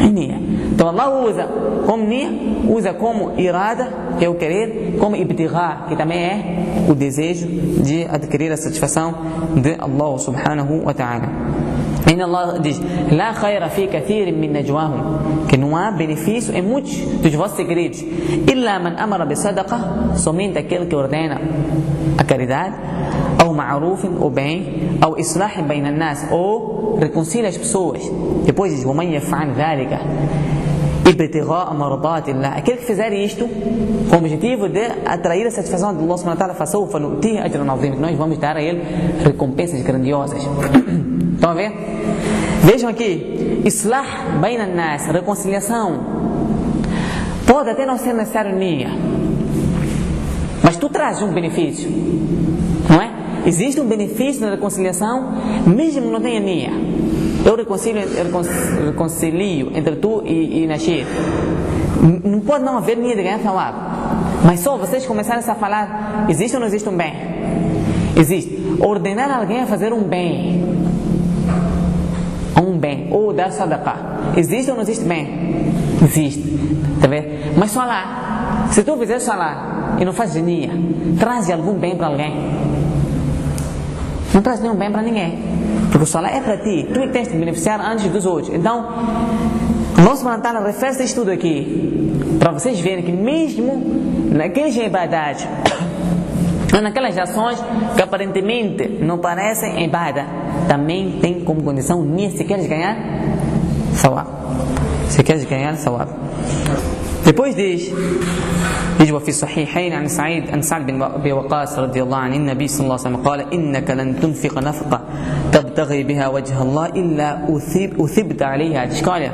é 0.00 0.06
nia 0.06 0.38
então 0.72 0.88
Allah 0.88 1.10
usa 1.24 1.48
como 1.86 2.04
nia 2.04 2.30
usa 2.68 2.92
como 2.92 3.32
irada 3.38 3.88
é 4.19 4.29
o 4.29 4.35
querer 4.35 4.97
como 4.99 5.15
ibtigha 5.15 5.85
que 5.87 5.95
também 5.95 6.19
é 6.19 6.89
o 6.89 6.95
desejo 6.95 7.47
de 7.47 8.05
adquirir 8.05 8.51
a 8.51 8.57
satisfação 8.57 9.13
de 9.55 9.75
Allah 9.79 10.17
subhanahu 10.19 10.85
wa 10.85 10.93
ta'ala 10.93 11.67
Ainda 12.07 12.23
Allah 12.23 12.59
diz: 12.59 12.79
La 13.11 13.33
khaira 13.33 13.69
fi 13.69 13.87
kathirin 13.87 14.39
min 14.39 14.51
najwahum. 14.51 15.45
Que 15.47 15.57
não 15.57 15.75
há 15.75 15.91
benefício 15.91 16.55
em 16.55 16.61
muitos 16.61 16.95
dos 16.95 17.33
vossos 17.33 17.57
segredos. 17.57 18.01
Illa 18.47 18.79
man 18.79 18.95
amara 18.97 19.25
bi 19.25 19.35
sadaqa. 19.35 20.15
Somente 20.15 20.57
aquele 20.57 20.85
que 20.85 20.95
ordena 20.95 21.37
a 22.17 22.23
caridade. 22.23 22.75
Ou 23.45 23.53
ma'rufin, 23.53 24.15
o 24.21 24.29
bem. 24.29 24.97
Ou 25.05 25.19
islahin 25.19 25.63
bayna 25.63 25.91
nas. 25.91 26.31
Ou 26.31 26.97
reconcilia 26.97 27.49
as 27.49 27.57
pessoas. 27.57 28.01
Depois 28.45 28.73
diz: 28.73 28.85
Aquele 32.55 32.77
que 32.77 32.85
fizer 32.85 33.13
isto 33.13 33.47
com 34.09 34.15
o 34.15 34.19
objetivo 34.19 34.67
de 34.67 34.85
atrair 35.05 35.47
a 35.47 35.51
satisfação 35.51 35.95
de 35.95 36.03
Allah 36.03 36.17
subhanahu 36.17 36.39
wa 36.41 36.53
ta'ala, 36.53 37.99
nós 37.99 38.15
vamos 38.15 38.37
dar 38.37 38.57
a 38.57 38.61
ele 38.61 38.81
recompensas 39.23 39.81
grandiosas. 39.81 40.41
Estão 41.35 41.51
a 41.51 41.53
ver? 41.53 41.71
Vejam 42.63 42.89
aqui, 42.89 43.61
islah 43.65 44.03
nas, 44.75 45.05
reconciliação. 45.05 45.99
Pode 47.45 47.69
até 47.69 47.85
não 47.85 47.97
ser 47.97 48.13
necessário 48.13 48.53
nia, 48.55 48.89
mas 50.61 50.75
tu 50.75 50.89
traz 50.89 51.21
um 51.21 51.31
benefício, 51.31 51.89
não 52.89 53.01
é? 53.01 53.09
Existe 53.45 53.79
um 53.79 53.87
benefício 53.87 54.41
na 54.41 54.51
reconciliação, 54.51 55.31
mesmo 55.65 56.11
não 56.11 56.19
tenha 56.19 56.41
nia. 56.41 56.71
Eu 57.47 57.55
reconcilio, 57.55 58.03
reconcilio 58.87 59.71
entre 59.73 59.95
tu 59.95 60.21
e, 60.25 60.63
e 60.63 60.67
Nasir. 60.67 61.05
Não 62.25 62.41
pode 62.41 62.65
não 62.65 62.77
haver 62.77 62.97
nia 62.97 63.15
de 63.15 63.23
ganhar. 63.23 63.39
Mas 64.43 64.59
só 64.59 64.75
vocês 64.75 65.05
começarem 65.05 65.41
a 65.41 65.55
falar, 65.55 66.25
existe 66.27 66.55
ou 66.55 66.59
não 66.59 66.67
existe 66.67 66.89
um 66.89 66.97
bem? 66.97 67.13
Existe. 68.17 68.77
Ordenar 68.81 69.31
alguém 69.31 69.61
a 69.61 69.65
fazer 69.65 69.93
um 69.93 70.03
bem. 70.03 70.61
Um 72.61 72.77
bem. 72.77 73.07
Ou 73.11 73.31
dar 73.31 73.53
sadaqah. 73.53 74.33
Existe 74.35 74.69
ou 74.69 74.75
não 74.75 74.83
existe 74.83 75.05
bem? 75.05 75.71
Existe. 76.03 76.43
Tá 76.99 77.07
vendo? 77.07 77.57
Mas 77.57 77.71
só 77.71 77.85
lá. 77.85 78.67
Se 78.71 78.83
tu 78.83 78.97
fizer 78.97 79.19
lá 79.25 79.95
e 79.97 80.03
não 80.03 80.11
faz 80.11 80.35
nia, 80.35 80.71
traz 81.17 81.49
algum 81.49 81.75
bem 81.75 81.95
para 81.95 82.07
alguém. 82.07 82.33
Não 84.33 84.41
traz 84.41 84.59
nenhum 84.59 84.75
bem 84.75 84.91
para 84.91 85.01
ninguém. 85.01 85.56
Porque 85.90 86.04
o 86.04 86.06
salário 86.06 86.38
é 86.38 86.40
para 86.40 86.56
ti. 86.58 86.88
Tu 86.92 87.00
é 87.00 87.06
que 87.06 87.12
tens 87.12 87.28
de 87.28 87.36
beneficiar 87.36 87.80
antes 87.80 88.06
dos 88.06 88.26
outros. 88.26 88.54
Então, 88.54 88.86
o 89.98 90.00
nosso 90.00 90.24
Mantana 90.24 90.60
refere 90.60 91.04
isto 91.04 91.20
tudo 91.20 91.30
aqui. 91.30 92.36
Para 92.38 92.52
vocês 92.52 92.80
verem 92.80 93.04
que 93.04 93.12
mesmo 93.12 93.82
naquelas 94.32 94.74
ibadat, 94.76 95.46
naquelas 96.82 97.16
ações 97.18 97.62
que 97.94 98.02
aparentemente 98.02 98.88
não 99.00 99.18
parecem 99.18 99.84
ibada, 99.84 100.24
também 100.66 101.18
tem 101.20 101.40
como 101.40 101.62
condição 101.62 102.04
se 102.30 102.44
queres 102.44 102.66
ganhar 102.66 102.96
sawab. 103.94 104.28
Se 105.08 105.22
queres 105.22 105.44
ganhar 105.44 105.76
sawab. 105.76 106.08
Depois 107.24 107.54
diz 107.54 107.92
يجب 109.00 109.18
في 109.18 109.28
الصحيحين 109.28 109.92
عن 109.92 110.08
سعيد 110.08 110.50
عن 110.50 110.62
سعد 110.62 110.86
بن 110.86 111.02
ابي 111.02 111.32
وقاص 111.32 111.78
رضي 111.78 112.02
الله 112.02 112.16
عنه 112.16 112.36
النبي 112.36 112.68
صلى 112.68 112.80
الله 112.80 112.98
عليه 112.98 113.08
وسلم 113.08 113.16
قال 113.16 113.40
انك 113.54 113.90
لن 113.90 114.20
تنفق 114.20 114.58
نفقه 114.58 115.00
تبتغي 115.76 116.02
بها 116.02 116.28
وجه 116.28 116.62
الله 116.62 116.86
الا 116.86 117.56
اثب 117.56 118.00
اثبت 118.00 118.42
عليها 118.42 118.86
تشكالها 118.86 119.32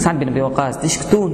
Saad 0.00 0.16
bin 0.16 0.28
Abi 0.28 0.40
Waqas 0.40 0.80
diz 0.80 0.96
que 0.96 1.06
tu 1.10 1.28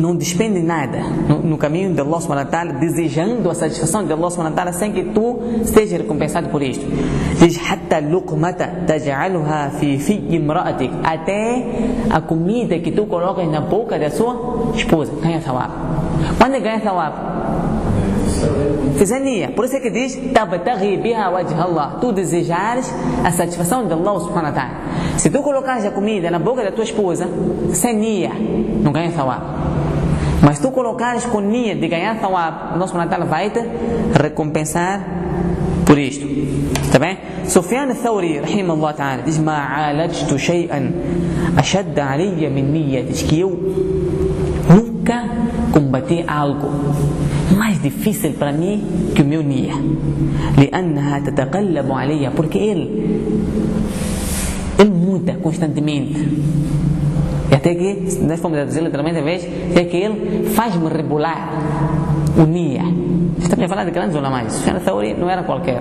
não 0.00 0.16
despende 0.16 0.62
nada 0.62 1.00
no, 1.28 1.42
no 1.42 1.58
caminho 1.58 1.92
de 1.92 2.00
Allah 2.00 2.20
subhanahu 2.20 2.46
wa 2.46 2.50
ta'ala, 2.50 2.72
desejando 2.74 3.50
a 3.50 3.54
satisfação 3.54 4.06
de 4.06 4.12
Allah 4.12 4.30
subhanahu 4.30 4.54
wa 4.54 4.56
ta'ala, 4.56 4.72
sem 4.72 4.92
que 4.92 5.04
tu 5.12 5.38
seja 5.64 5.98
recompensado 5.98 6.48
por 6.48 6.62
isto. 6.62 6.84
Diz, 7.38 7.58
حتى 7.58 8.00
لقمة 8.00 8.86
تجعلها 8.88 9.68
في 9.68 9.98
في 9.98 10.36
امرأتك 10.36 10.90
até 11.04 11.64
a 12.10 12.20
comida 12.20 12.78
que 12.78 12.92
tu 12.92 13.06
colocas 13.06 13.46
na 13.48 13.60
boca 13.60 13.98
da 13.98 14.10
sua 14.10 14.72
esposa 14.74 15.12
ganha 15.22 15.40
thawab. 15.40 15.70
Quando 16.38 16.60
ganha 16.60 16.80
thawab? 16.80 17.12
Fizer 18.97 19.19
nia. 19.19 19.51
Por 19.51 19.65
isso 19.65 19.75
é 19.75 19.79
que 19.79 19.89
diz, 19.89 20.15
tabtaghi 20.33 20.97
biha 20.97 21.29
wajh 21.29 21.53
Allah. 21.53 21.97
Tu 22.01 22.11
desejares 22.11 22.91
a 23.23 23.31
satisfação 23.31 23.85
de 23.85 23.93
Allah 23.93 24.19
subhanahu 24.19 24.45
wa 24.45 24.51
ta'ala. 24.51 24.71
Se 25.17 25.29
tu 25.29 25.41
colocares 25.41 25.85
a 25.85 25.91
comida 25.91 26.31
na 26.31 26.39
boca 26.39 26.63
da 26.63 26.71
tua 26.71 26.83
esposa, 26.83 27.27
sem 27.73 27.95
nia, 27.95 28.31
não 28.81 28.91
ganha 28.91 29.11
thawab. 29.11 29.41
Mas 30.41 30.59
tu 30.59 30.71
colocares 30.71 31.25
com 31.25 31.39
nia 31.39 31.75
de 31.75 31.87
ganhar 31.87 32.19
thawab, 32.19 32.73
Allah 32.73 32.87
subhanahu 32.87 33.09
wa 33.09 33.17
ta'ala 33.17 33.25
vai 33.25 33.49
te 33.49 33.59
recompensar 34.13 35.05
por 35.85 35.97
isto. 35.97 36.25
Está 36.83 36.99
bem? 36.99 37.17
Sufyan 37.45 37.89
al-Thawri, 37.89 38.39
rahimahullah 38.39 38.93
ta'ala, 38.93 39.21
diz, 39.23 39.37
ma 39.37 39.87
alajtu 39.87 40.37
shay'an 40.37 40.91
ashadda 41.55 42.17
min 42.49 42.71
niyya. 42.71 43.03
Diz 43.03 43.21
que 43.23 43.39
eu 43.39 43.49
nunca 44.69 45.36
combati 45.72 46.24
algo 46.26 46.70
mais 47.56 47.80
difícil 47.80 48.32
para 48.32 48.52
mim 48.52 48.82
que 49.14 49.22
o 49.22 49.24
meu 49.24 49.42
nia. 49.42 49.74
لأنها 50.58 51.18
تتقلب 51.18 51.92
علي 51.92 52.30
porque 52.34 52.58
ele 52.58 52.86
ele 54.78 54.90
muda 54.90 55.34
constantemente. 55.42 56.18
E 57.50 57.54
até 57.54 57.74
que, 57.74 58.18
nós 58.22 58.40
fomos 58.40 58.56
traduzir 58.56 58.82
literalmente 58.82 59.18
a 59.18 59.22
vez, 59.22 59.46
é 59.76 59.84
que 59.84 59.96
ele 59.96 60.48
faz-me 60.50 60.88
rebolar 60.88 61.50
o 62.36 62.44
nia. 62.44 62.82
Estamos 63.38 63.64
a 63.66 63.68
falar 63.68 63.84
de 63.84 63.90
grandes 63.90 64.16
ulamais. 64.16 64.52
Sufyan 64.54 64.78
Thauri 64.80 65.14
não 65.14 65.28
era 65.28 65.42
qualquer, 65.42 65.80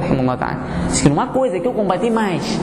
Diz 0.90 1.02
que 1.02 1.10
não 1.10 1.20
há 1.22 1.28
coisa 1.28 1.60
que 1.60 1.68
eu 1.68 1.74
combati 1.74 2.10
mais 2.10 2.60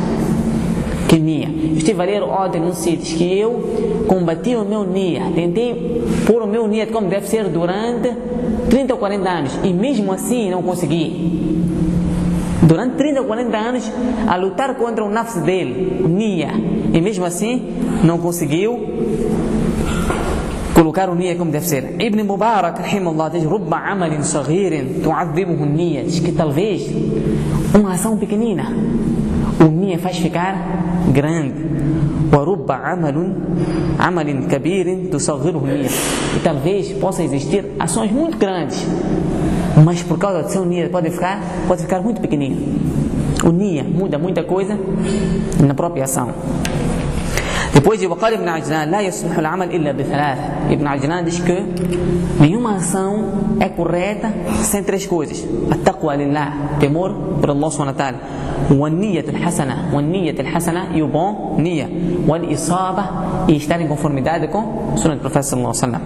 que 1.08 1.18
nia. 1.20 1.48
Eu 1.48 1.78
estive 1.78 2.02
a 2.02 2.06
ler 2.06 2.24
ontem 2.24 2.62
num 2.62 2.74
sítio 2.74 3.18
que 3.18 3.38
eu 3.38 4.06
combati 4.08 4.56
o 4.56 4.66
meu 4.66 4.84
nia. 4.84 5.32
Tentei 5.36 6.02
pôr 6.26 6.42
o 6.42 6.48
meu 6.48 6.68
nia 6.68 6.88
como 6.88 7.08
deve 7.08 7.28
ser 7.28 7.46
durante 7.50 8.12
30 8.70 8.94
ou 8.94 9.00
40 9.00 9.30
anos 9.30 9.60
e 9.64 9.74
mesmo 9.74 10.12
assim 10.12 10.50
não 10.50 10.64
consegui. 10.64 11.54
Durante 12.64 12.96
30 12.96 13.22
ou 13.22 13.28
40 13.28 13.58
anos 13.58 13.92
a 14.26 14.36
lutar 14.38 14.76
contra 14.76 15.04
o 15.04 15.10
nafs 15.10 15.42
dele, 15.42 16.02
o 16.04 16.08
Nia, 16.08 16.52
e 16.94 17.02
mesmo 17.02 17.26
assim 17.26 17.62
não 18.04 18.18
conseguiu 18.18 18.80
colocar 20.74 21.10
o 21.10 21.16
Nia 21.16 21.36
como 21.36 21.52
deve 21.52 21.68
ser. 21.68 21.96
Ibn 22.00 22.24
Mubarak, 22.24 22.82
rahimahullah, 22.82 23.30
diz: 23.30 23.44
Rubba 23.44 23.78
amalin 23.78 24.24
saghirin 24.24 25.02
tu'adhibuhu 25.04 25.66
Nia. 25.66 26.04
Que 26.04 26.32
talvez 26.32 26.90
uma 27.76 27.94
ação 27.94 28.18
pequenina 28.18 28.72
me 29.96 30.02
faz 30.02 30.18
ficar 30.18 30.56
grande. 31.12 31.54
E 36.36 36.40
talvez 36.40 36.92
possam 36.94 37.24
existir 37.24 37.66
ações 37.80 38.12
muito 38.12 38.38
grandes, 38.38 38.86
mas 39.84 40.02
por 40.02 40.18
causa 40.18 40.44
do 40.44 40.50
seu 40.50 40.66
nia 40.66 40.90
pode 40.90 41.12
ficar, 41.12 41.40
pode 41.68 41.84
ficar 41.84 42.02
muito 42.02 42.20
pequenininho. 42.20 42.82
O 43.46 43.52
nia 43.52 43.84
muda 43.84 44.18
muita 44.18 44.42
coisa 44.44 44.78
na 45.64 45.74
própria 45.74 46.06
ação. 46.06 46.30
Et 47.76 48.08
وقال 48.08 48.34
ابن 48.34 48.48
عجلان 48.48 48.92
لا 48.92 49.02
يصلح 49.02 49.38
العمل 49.38 49.76
إلا 49.76 49.92
بثلاث. 49.92 50.40
ابن 50.70 50.88
عجلان 50.88 51.26
diz 51.26 51.40
que 51.40 51.58
nenhuma 52.40 52.76
ação 52.78 53.58
é 53.60 53.68
correta 53.70 54.32
sem 54.64 54.84
três 54.84 55.06
coisas. 55.06 55.44
التقوى 55.72 56.16
لله, 56.16 56.80
temor 56.80 57.40
por 57.42 57.50
Allah 57.50 57.72
subhanahu 57.72 57.98
wa 57.98 58.14
والنية 58.72 59.26
الحسنة 59.30 59.76
والنية 59.94 60.40
الحسنة 60.40 60.96
يبون 60.96 61.36
نية. 61.58 61.90
والإصابة 62.28 63.04
يشتغل 63.50 63.90
conformidade 63.90 64.48
com 64.54 64.96
سنة 64.96 65.14
النبي 65.14 65.42
صلى 65.42 65.58
الله 65.58 65.70
عليه 65.70 65.86
وسلم. 65.86 66.02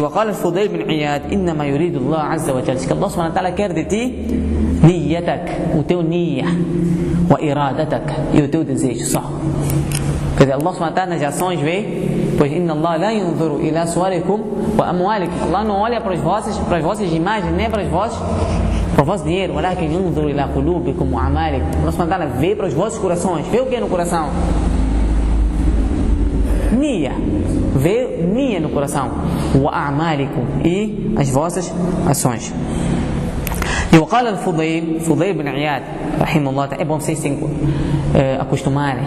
وقال 0.00 0.28
الفضيل 0.28 0.68
بن 0.68 0.82
عياد 0.90 1.32
إنما 1.32 1.64
يريد 1.64 1.96
الله 1.96 2.18
عز 2.18 2.50
وجل. 2.50 2.76
الله 2.90 3.08
سبحانه 3.08 3.30
وتعالى 3.32 3.52
كير 3.52 3.72
Niyatak, 4.82 5.76
o 5.78 5.82
teu 5.82 6.02
niya. 6.02 6.46
Wa 7.28 7.40
iradatak, 7.40 8.34
e 8.34 8.42
o 8.42 8.48
teu 8.48 8.64
desejo 8.64 9.04
só. 9.04 9.22
Quer 10.36 10.44
dizer, 10.44 10.52
Allah 10.54 10.72
subhanahu 10.72 10.90
wa 10.90 10.96
ta'ala 10.96 11.14
nas 11.14 11.22
ações 11.22 11.60
vê, 11.60 11.84
pois 12.38 12.50
inna 12.50 12.72
Allah 12.72 12.96
la 12.96 13.10
yunzuru 13.12 13.60
ila 13.60 13.86
suarikum 13.86 14.40
wa 14.76 14.88
amwalikum. 14.88 15.36
Allah 15.48 15.64
não 15.64 15.80
olha 15.80 16.00
para 16.00 16.14
as 16.14 16.20
vossas, 16.20 16.56
para 16.58 16.78
as 16.78 16.82
vossas 16.82 17.12
imagens, 17.12 17.54
nem 17.54 17.68
para 17.68 17.82
as 17.82 17.88
vossas 17.88 18.18
para 18.94 19.02
o 19.02 19.06
vosso 19.06 19.24
dinheiro, 19.24 19.54
olha 19.54 19.68
walakin 19.68 19.92
yunzuru 19.92 20.28
ila 20.30 20.48
qulubikum 20.48 21.12
wa 21.12 21.24
amalikum. 21.24 21.68
Allah 21.80 21.92
subhanahu 21.92 22.10
wa 22.10 22.18
taala 22.18 22.26
vê 22.38 22.56
para 22.56 22.66
os 22.66 22.74
vossos 22.74 22.98
corações. 22.98 23.46
Vê 23.46 23.60
o 23.60 23.66
que 23.66 23.76
é 23.76 23.80
no 23.80 23.88
coração? 23.88 24.28
Nia. 26.72 27.12
Vê 27.76 28.22
nia 28.22 28.60
no 28.60 28.68
coração. 28.70 29.10
Wa 29.54 29.88
amalikum 29.88 30.44
e 30.64 31.14
as 31.16 31.30
vossas 31.30 31.72
ações. 32.06 32.52
E 33.92 33.98
o 33.98 34.06
Qala 34.06 34.36
Fudayl, 34.36 35.00
Fudayl 35.00 35.34
bin 35.34 35.46
Iyad, 35.46 35.82
rahimahullah, 36.20 36.68
é 36.78 36.84
bom 36.84 37.00
vocês 37.00 37.18
se 37.18 37.28
eh, 38.14 38.38
acostumarem 38.40 39.04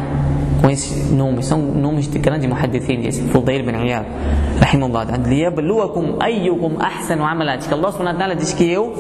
com 0.62 0.70
esses 0.70 1.10
nomes, 1.10 1.46
são 1.46 1.58
nomes 1.58 2.10
de 2.10 2.20
grandes 2.20 2.50
muhaddithin, 2.50 3.08
esse 3.08 3.22
Fudayl 3.30 3.66
bin 3.66 3.76
Iyad, 3.76 4.06
rahimahullah, 4.60 5.06
liyabluwakum 5.26 6.18
ayyukum 6.20 6.76
ahsanu 6.82 7.26
amala, 7.26 7.56
diz 7.56 7.68
que 7.68 7.74
Allah 7.74 7.92
subhanahu 7.94 8.14
wa 8.14 8.20
ta'ala 8.20 8.36
diz 8.36 8.54
que 8.54 8.70
eu 8.70 8.94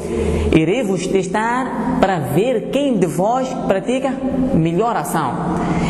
irei 0.53 0.83
vos 0.83 1.05
testar 1.05 1.99
para 1.99 2.19
ver 2.19 2.69
quem 2.71 2.97
de 2.97 3.07
vós 3.07 3.47
pratica 3.67 4.13
melhor 4.53 4.95
ação. 4.95 5.33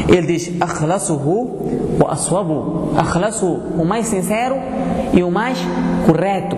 Ele 0.07 0.25
diz, 0.25 0.59
akhlasuhu 0.59 1.99
wa 1.99 2.13
aswabu, 2.13 2.93
akhlasu, 2.97 3.61
o 3.77 3.85
mais 3.85 4.07
sincero 4.07 4.55
e 5.13 5.21
o 5.21 5.29
mais 5.29 5.57
correto 6.07 6.57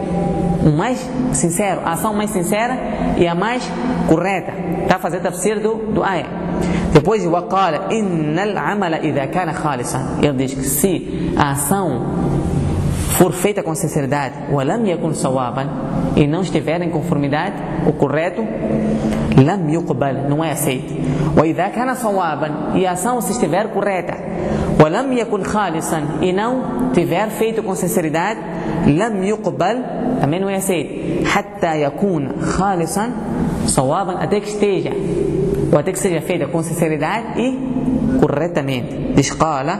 o 0.64 0.70
mais 0.76 0.98
sincero, 1.32 1.80
a 1.84 1.92
ação 1.92 2.14
mais 2.14 2.30
sincera 2.30 2.76
e 3.16 3.26
a 3.26 3.34
mais 3.34 3.62
correta. 4.08 4.52
Está 4.82 4.96
a 4.96 4.98
fazer 4.98 5.20
tafsir 5.20 5.60
do, 5.60 5.74
do 5.92 6.02
ayah. 6.02 6.28
Depois, 6.92 7.24
وقال 7.26 7.92
إن 7.92 8.38
العمل 8.38 8.94
إذا 8.94 9.24
كان 9.26 9.52
خالصا. 9.52 10.18
Ele 10.22 10.32
diz 10.32 10.54
que 10.54 10.64
se 10.64 11.32
a 11.36 11.52
ação 11.52 12.00
for 13.18 13.32
feita 13.32 13.62
com 13.62 13.74
sinceridade, 13.74 14.34
ولم 14.52 14.86
يكن 14.86 15.12
صوابا 15.12 15.66
e 16.16 16.26
não 16.26 16.42
estiver 16.42 16.82
em 16.82 16.90
conformidade, 16.90 17.54
o 17.86 17.92
correto, 17.92 18.44
لم 19.36 19.70
يقبل, 19.70 20.28
não 20.28 20.44
é 20.44 20.52
aceito. 20.52 20.94
وإذا 21.36 21.68
كان 21.68 21.94
صوابا 21.94 22.72
e 22.74 22.86
a 22.86 22.92
ação 22.92 23.20
se 23.20 23.32
estiver 23.32 23.68
correta, 23.68 24.14
ولم 24.79 25.13
يكن 25.13 25.43
خالصا 25.43 26.01
e 26.21 26.33
não 26.33 26.91
tiver 26.93 27.29
feito 27.29 27.63
com 27.63 27.75
sinceridade, 27.75 28.39
لم 28.87 29.23
يقبل 29.23 29.83
também 30.21 30.39
não 30.39 30.49
é 30.49 30.55
aceito. 30.55 31.25
حتى 31.25 31.81
يكون 31.81 32.31
خالصا 32.41 33.09
صوابا 33.65 34.13
até 34.23 34.39
que 34.39 34.49
esteja 34.49 34.91
ou 35.71 35.79
até 35.79 35.91
que 35.91 35.99
seja 35.99 36.21
feita 36.21 36.47
com 36.47 36.61
sinceridade 36.63 37.25
e 37.37 38.19
corretamente. 38.19 39.13
Diz 39.15 39.31
قال 39.33 39.79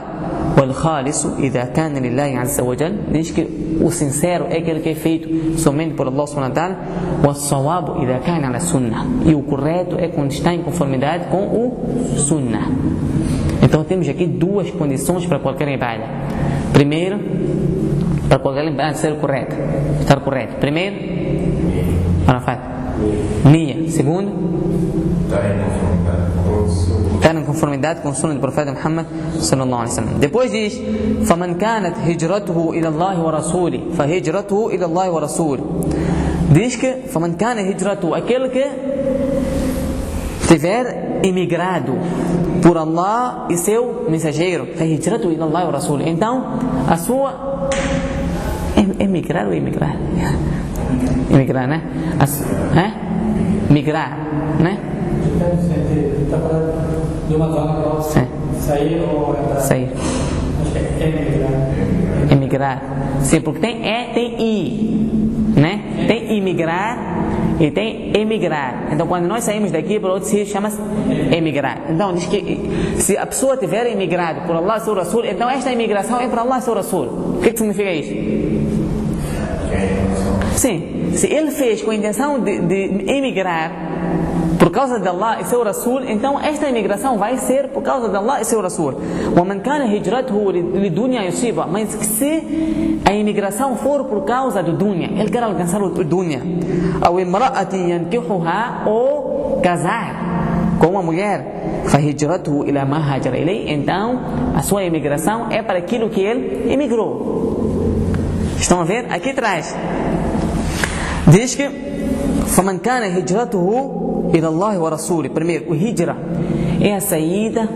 والخالص 0.58 1.26
إذا 1.26 1.64
كان 1.64 1.94
لله 1.96 2.38
عز 2.38 2.60
وجل 2.60 2.92
diz 3.12 3.30
que 3.30 3.46
o 3.80 3.90
sincero 3.90 4.46
é 4.48 4.58
aquele 4.58 4.80
que 4.80 4.88
é 4.90 4.94
feito 4.94 5.58
somente 5.58 5.94
por 5.94 6.06
Allah 6.06 6.26
subhanahu 6.26 6.50
wa 6.50 6.54
ta'ala 6.54 6.76
والصواب 7.24 8.02
إذا 8.02 8.18
كان 8.18 8.44
على 8.44 8.56
السنة 8.56 9.06
e 9.26 9.34
o 9.34 9.42
correto 9.42 9.96
é 9.98 10.08
quando 10.08 10.30
está 10.30 10.54
em 10.54 10.62
conformidade 10.62 11.26
com 11.30 11.42
o 11.44 12.18
sunnah 12.18 12.66
então 13.66 13.82
temos 13.84 14.08
aqui 14.08 14.26
duas 14.26 14.70
condições 14.70 15.26
para 15.26 15.38
qualquer 15.38 15.68
ibadah 15.68 16.06
primeiro 16.72 17.18
para 18.28 18.38
qualquer 18.38 18.64
ibadah 18.66 18.94
ser 18.94 19.16
correto 19.16 19.56
estar 20.00 20.20
correto 20.20 20.56
primeiro 20.56 20.96
Arafat 22.26 22.60
Nia 23.44 23.90
segundo 23.90 24.30
estar 27.26 27.34
em 27.34 27.44
conformidade 27.44 28.00
com 28.00 28.10
o 28.10 28.14
sunnah 28.14 28.34
do 28.34 28.40
profeta 28.40 28.72
Muhammad 28.72 29.06
sallallahu 29.40 29.82
alaihi 29.82 29.90
wasallam. 29.90 30.18
Depois 30.18 30.50
diz: 30.52 30.78
"Faman 31.26 31.54
kanat 31.54 31.96
hijratuhu 32.06 32.74
ila 32.74 32.88
Allah 32.88 33.18
wa 33.18 33.30
rasuli, 33.32 33.90
fa 33.96 34.06
hijratuhu 34.06 34.70
ila 34.72 34.86
Allah 34.86 35.10
wa 35.10 35.20
rasuli." 35.20 35.62
Diz 36.52 36.76
que 36.76 37.08
faman 37.08 37.34
kana 37.34 37.62
hijratuhu, 37.62 38.14
aquele 38.14 38.48
que 38.48 38.64
tiver 40.46 41.05
emigrado 41.22 41.94
por 42.62 42.76
Allah 42.76 43.46
e 43.50 43.56
seu 43.56 44.06
mensageiro. 44.08 44.66
Então, 46.08 46.58
a 46.88 46.96
sua 46.96 47.68
emigrar 48.98 49.46
ou 49.46 49.54
emigrar? 49.54 49.96
Emigrar, 51.30 51.66
né? 51.66 51.82
As, 52.18 52.42
é? 52.76 53.72
Migrar, 53.72 54.16
né? 54.60 54.78
Está 56.24 56.38
falando 56.38 56.76
entrar? 59.40 59.60
Sair. 59.60 59.90
Emigrar. 62.30 62.82
Sim, 63.22 63.40
porque 63.40 63.60
tem 63.60 63.86
E, 63.86 64.14
tem 64.14 64.40
I. 64.40 65.52
Né? 65.56 66.06
Tem 66.06 66.36
imigrar 66.36 67.15
e 67.60 67.70
tem 67.70 68.16
emigrar. 68.16 68.88
Então, 68.92 69.06
quando 69.06 69.26
nós 69.26 69.44
saímos 69.44 69.70
daqui 69.70 69.98
para 69.98 70.12
outro 70.12 70.28
sítio, 70.28 70.46
chama-se 70.46 70.78
emigrar. 71.34 71.82
Então, 71.88 72.12
diz 72.12 72.26
que 72.26 72.60
se 72.98 73.16
a 73.16 73.26
pessoa 73.26 73.56
tiver 73.56 73.86
emigrado 73.86 74.46
por 74.46 74.56
Allah 74.56 74.82
e 74.86 74.94
Rasul, 74.94 75.24
então 75.24 75.48
esta 75.48 75.72
imigração 75.72 76.20
é 76.20 76.28
para 76.28 76.42
Allah 76.42 76.58
e 76.58 76.70
Rasul. 76.70 77.04
O 77.36 77.40
que, 77.42 77.52
que 77.52 77.58
significa 77.58 77.92
isso? 77.92 78.12
Sim, 80.56 80.95
se 81.15 81.27
ele 81.27 81.51
fez 81.51 81.81
com 81.81 81.91
a 81.91 81.95
intenção 81.95 82.39
de, 82.39 82.59
de 82.59 83.11
emigrar 83.11 83.71
por 84.61 84.69
causa 84.69 84.99
de 84.99 85.07
Allah 85.07 85.41
e 85.41 85.45
seu 85.45 85.63
Rasul, 85.63 86.01
então 86.07 86.39
esta 86.39 86.69
imigração 86.69 87.17
vai 87.17 87.35
ser 87.37 87.69
por 87.69 87.81
causa 87.81 88.09
de 88.09 88.15
Allah 88.15 88.41
e 88.41 88.45
seu 88.45 88.61
Rasul. 88.61 88.93
ومن 89.35 89.59
كان 89.61 89.81
هجرته 89.81 90.51
لدنيا 90.51 91.21
يصيبها, 91.23 91.65
mas 91.65 91.89
se 91.89 93.01
a 93.03 93.11
imigração 93.11 93.75
for 93.75 94.05
por 94.05 94.23
causa 94.23 94.61
do 94.61 94.73
dunya, 94.73 95.09
ele 95.17 95.29
quer 95.31 95.43
alcançar 95.43 95.81
o 95.81 95.89
dunya, 96.03 96.41
أو 97.05 97.19
امرأة 97.19 97.73
ينكحها 97.73 98.85
ou 98.85 99.59
casar 99.63 100.77
com 100.79 100.87
uma 100.87 101.01
mulher, 101.01 101.43
فهجرته 101.85 102.61
إلى 102.61 102.85
ما 102.85 103.15
هاجر 103.15 103.33
إليه, 103.33 103.73
então 103.73 104.19
a 104.55 104.61
sua 104.61 104.83
imigração 104.83 105.47
é 105.49 105.63
para 105.63 105.79
aquilo 105.79 106.09
que 106.09 106.21
ele 106.21 106.71
emigrou. 106.71 107.41
Estão 108.59 108.79
a 108.79 108.83
ver? 108.83 109.07
Aqui 109.09 109.31
atrás 109.31 109.75
diz 111.27 111.55
que 111.55 111.69
فمن 112.51 112.77
كان 112.79 113.03
هجرته 113.17 114.31
إلى 114.35 114.47
الله 114.47 114.79
ورسوله 114.79 115.29
primeiro 115.29 115.71
o 115.71 115.75
hijra 115.75 116.15
é 116.81 116.95
a 116.95 116.99
saída 116.99 117.67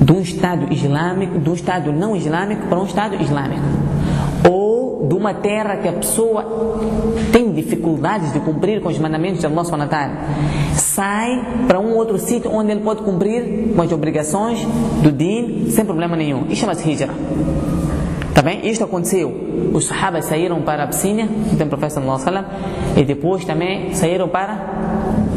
de 0.00 0.12
um 0.12 0.20
estado 0.20 0.72
islâmico 0.72 1.38
de 1.38 1.50
um 1.50 1.54
estado 1.54 1.92
não 1.92 2.14
islâmico 2.16 2.66
para 2.68 2.78
um 2.78 2.84
estado 2.84 3.16
islâmico 3.20 3.64
ou 4.48 5.06
de 5.08 5.14
uma 5.14 5.34
terra 5.34 5.76
que 5.76 5.88
a 5.88 5.92
pessoa 5.92 6.44
tem 7.32 7.52
dificuldades 7.52 8.32
de 8.32 8.40
cumprir 8.40 8.80
com 8.80 8.88
os 8.88 8.98
mandamentos 8.98 9.40
de 9.40 9.46
Allah 9.46 9.64
subhanahu 9.64 9.90
wa 9.90 9.96
ta'ala 9.98 10.14
sai 10.74 11.64
para 11.66 11.80
um 11.80 11.96
outro 11.96 12.18
sítio 12.18 12.52
onde 12.52 12.70
ele 12.70 12.80
pode 12.80 13.02
cumprir 13.02 13.72
com 13.74 13.82
as 13.82 13.90
obrigações 13.90 14.60
do 15.02 15.10
din 15.10 15.70
sem 15.70 15.84
problema 15.84 16.16
nenhum 16.16 16.46
isso 16.48 16.60
chama-se 16.60 16.88
hijra 16.88 17.10
Tá 18.37 18.43
bem? 18.43 18.69
Isto 18.69 18.83
aconteceu. 18.83 19.33
Os 19.73 19.87
sahabas 19.87 20.25
saíram 20.25 20.61
para 20.61 20.83
a 20.83 20.85
Abissínia, 20.85 21.25
no 21.25 21.57
tempo 21.57 21.75
do 21.75 21.79
profeta 21.79 21.99
wasallam, 21.99 22.45
e 22.95 23.03
depois 23.03 23.43
também 23.43 23.95
saíram 23.95 24.29
para 24.29 24.59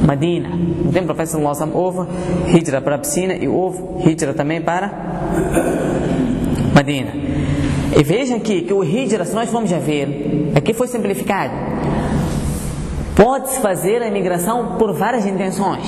Medina. 0.07 0.51
No 0.51 0.93
tempo 0.93 1.07
do 1.07 1.15
profeta 1.15 1.39
wasallam 1.39 1.75
houve 1.75 2.07
hijra 2.55 2.83
para 2.83 2.97
a 2.97 2.97
Abissínia 2.97 3.43
e 3.43 3.49
houve 3.49 4.07
hijra 4.07 4.35
também 4.35 4.61
para 4.61 4.93
Medina. 6.77 7.13
E 7.99 8.03
vejam 8.03 8.37
aqui 8.37 8.61
que 8.61 8.73
o 8.75 8.85
hijra, 8.85 9.25
se 9.25 9.35
nós 9.35 9.49
formos 9.49 9.73
a 9.73 9.79
ver, 9.79 10.53
aqui 10.55 10.75
foi 10.75 10.87
simplificado. 10.87 11.55
Pode-se 13.17 13.61
fazer 13.61 14.03
a 14.03 14.09
imigração 14.09 14.77
por 14.79 14.93
várias 14.93 15.25
intenções. 15.25 15.87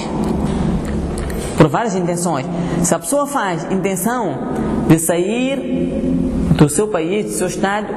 Por 1.58 1.68
várias 1.68 1.94
intenções. 1.94 2.46
Se 2.82 2.94
a 2.94 2.98
pessoa 2.98 3.26
faz 3.26 3.70
intenção 3.70 4.48
de 4.88 4.98
sair 4.98 6.31
do 6.61 6.67
seu 6.69 6.87
país, 6.87 7.25
do 7.25 7.31
seu 7.31 7.47
estado, 7.47 7.87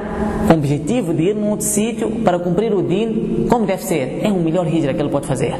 com 0.47 0.55
o 0.55 0.57
objetivo 0.57 1.15
de 1.15 1.23
ir 1.31 1.35
num 1.35 1.51
outro 1.51 1.67
sítio 1.67 2.11
para 2.25 2.39
cumprir 2.39 2.75
o 2.75 2.83
din, 2.83 3.47
como 3.49 3.67
deve 3.67 3.83
ser. 3.83 4.21
É 4.23 4.29
o 4.29 4.37
melhor 4.37 4.67
hijra 4.67 4.93
que 4.93 5.01
ele 5.01 5.09
pode 5.09 5.27
fazer. 5.27 5.55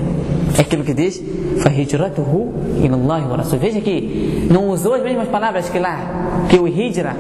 É 0.57 0.61
aquilo 0.61 0.85
que 0.85 0.93
diz, 0.93 1.23
فَهِجْرَتُهُ 1.63 2.53
إِلَى 2.83 2.95
اللَّهِ 2.95 3.31
وَرَسُولِ 3.31 3.59
Veja 3.59 3.79
aqui, 3.79 4.49
não 4.51 4.69
usou 4.69 4.95
as 4.95 5.03
mesmas 5.03 5.29
palavras 5.29 5.69
que 5.69 5.79
lá, 5.79 6.47
que 6.49 6.59
o 6.59 6.69
hijra, 6.69 7.17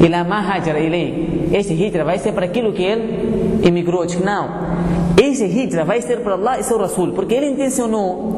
إِلَى 0.00 0.24
مَا 0.24 0.40
هَاجَرَ 0.40 0.76
إِلَيْهِ 0.76 1.50
Este 1.52 1.74
hijra 1.74 2.04
vai 2.04 2.18
ser 2.18 2.32
para 2.32 2.46
aquilo 2.46 2.72
que 2.72 2.82
ele 2.82 3.60
emigrou. 3.64 4.06
Diz 4.06 4.16
que 4.16 4.24
não, 4.24 4.48
este 5.20 5.44
hijra 5.44 5.84
vai 5.84 6.00
ser 6.00 6.20
para 6.20 6.34
Allah 6.34 6.58
e 6.58 6.62
seu 6.62 6.78
Rasul, 6.78 7.12
porque 7.12 7.34
ele 7.34 7.46
intencionou 7.46 8.30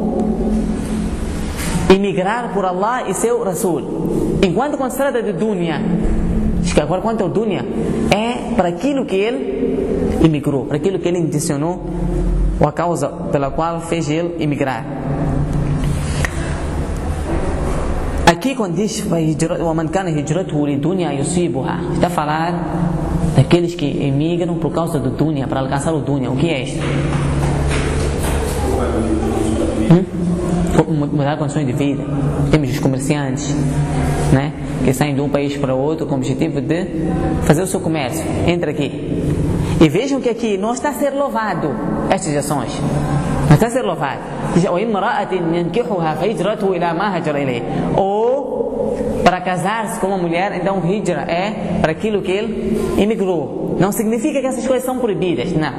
emigrar 1.94 2.52
por 2.52 2.64
Allah 2.64 3.08
e 3.08 3.14
seu 3.14 3.42
Rasul. 3.42 4.38
Enquanto 4.42 4.76
quando 4.76 4.90
se 4.90 4.96
trata 4.96 5.22
de 5.22 5.32
dunya, 5.32 5.80
diz 5.80 6.25
que 6.74 6.80
agora 6.80 7.02
quanto 7.02 7.22
ao 7.22 7.28
dunya, 7.28 7.64
é 8.11 8.54
para 8.54 8.68
aquilo 8.68 9.04
que 9.04 9.16
ele 9.16 10.18
emigrou, 10.24 10.66
para 10.66 10.76
aquilo 10.76 10.98
que 10.98 11.08
ele 11.08 11.18
intencionou, 11.18 11.85
ou 12.61 12.68
a 12.68 12.72
causa 12.72 13.08
pela 13.08 13.50
qual 13.50 13.80
fez 13.80 14.08
ele 14.08 14.37
emigrar. 14.38 14.85
Aqui 18.26 18.54
quando 18.54 18.74
diz 18.74 19.04
وَمَنْ 19.06 19.88
كَانَ 19.88 20.08
هِجْرَتُهُ 20.08 20.66
لِدُنْيَا 20.66 21.12
يُصِيبُهَا 21.12 21.94
está 21.94 22.06
a 22.06 22.11
falar 22.11 22.52
daqueles 23.37 23.74
que 23.74 23.87
emigram 23.87 24.56
por 24.56 24.72
causa 24.72 24.98
do 24.98 25.11
dunya, 25.11 25.46
para 25.46 25.61
alcançar 25.61 25.92
o 25.92 26.00
dunya. 26.00 26.30
O 26.30 26.37
que 26.37 26.48
é 26.48 26.62
isto? 26.62 26.82
Hum? 29.90 30.04
Mudar 31.12 31.37
condições 31.37 31.66
de 31.66 31.72
vida. 31.72 32.02
Temos 32.50 32.70
os 32.70 32.78
comerciantes, 32.80 33.54
né? 34.32 34.52
Que 34.88 34.93
saem 34.93 35.13
de 35.13 35.19
um 35.19 35.28
país 35.28 35.58
para 35.58 35.76
outro 35.76 36.06
com 36.06 36.13
o 36.13 36.17
objetivo 36.17 36.62
de 36.62 36.86
fazer 37.43 37.62
o 37.62 37.67
seu 37.67 37.82
comércio. 37.82 38.23
Entra 38.47 38.71
aqui. 38.71 38.89
E 39.82 39.89
vejam 39.89 40.21
que 40.21 40.30
aqui 40.30 40.58
não 40.58 40.71
está 40.71 40.91
a 40.91 40.93
ser 40.93 41.10
louvado 41.10 41.76
estas 42.10 42.34
ações. 42.34 42.71
Não 43.50 43.54
está 43.54 43.67
a 43.67 43.69
ser 43.69 43.82
louvado. 43.82 44.21
Ou 47.98 48.96
para 49.25 49.42
casar-se 49.42 50.00
com 50.00 50.08
uma 50.08 50.17
mulher, 50.17 50.54
então 50.56 50.81
hijra 50.90 51.23
é 51.23 51.79
para 51.81 51.92
aquilo 51.92 52.21
que 52.21 52.31
ele 52.31 52.79
emigrou. 52.98 53.66
Não 53.79 53.90
significa 53.90 54.40
que 54.40 54.46
essas 54.46 54.66
coisas 54.66 54.85
são 54.85 54.98
proibidas, 54.98 55.52
não. 55.52 55.73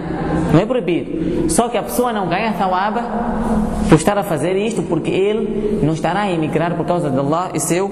Não 0.54 0.60
é 0.60 0.66
proibido. 0.66 1.50
Só 1.50 1.70
que 1.70 1.78
a 1.78 1.84
pessoa 1.84 2.12
não 2.12 2.28
ganha 2.28 2.54
thawaba 2.54 3.02
por 3.90 3.96
estar 3.96 4.18
a 4.18 4.24
fazer 4.24 4.56
isto, 4.56 4.82
porque 4.84 5.12
ele 5.12 5.80
não 5.84 5.94
estará 5.94 6.22
a 6.22 6.32
emigrar 6.32 6.76
por 6.76 6.86
causa 6.86 7.10
de 7.10 7.18
Allah 7.18 7.52
e 7.54 7.60
seu 7.60 7.92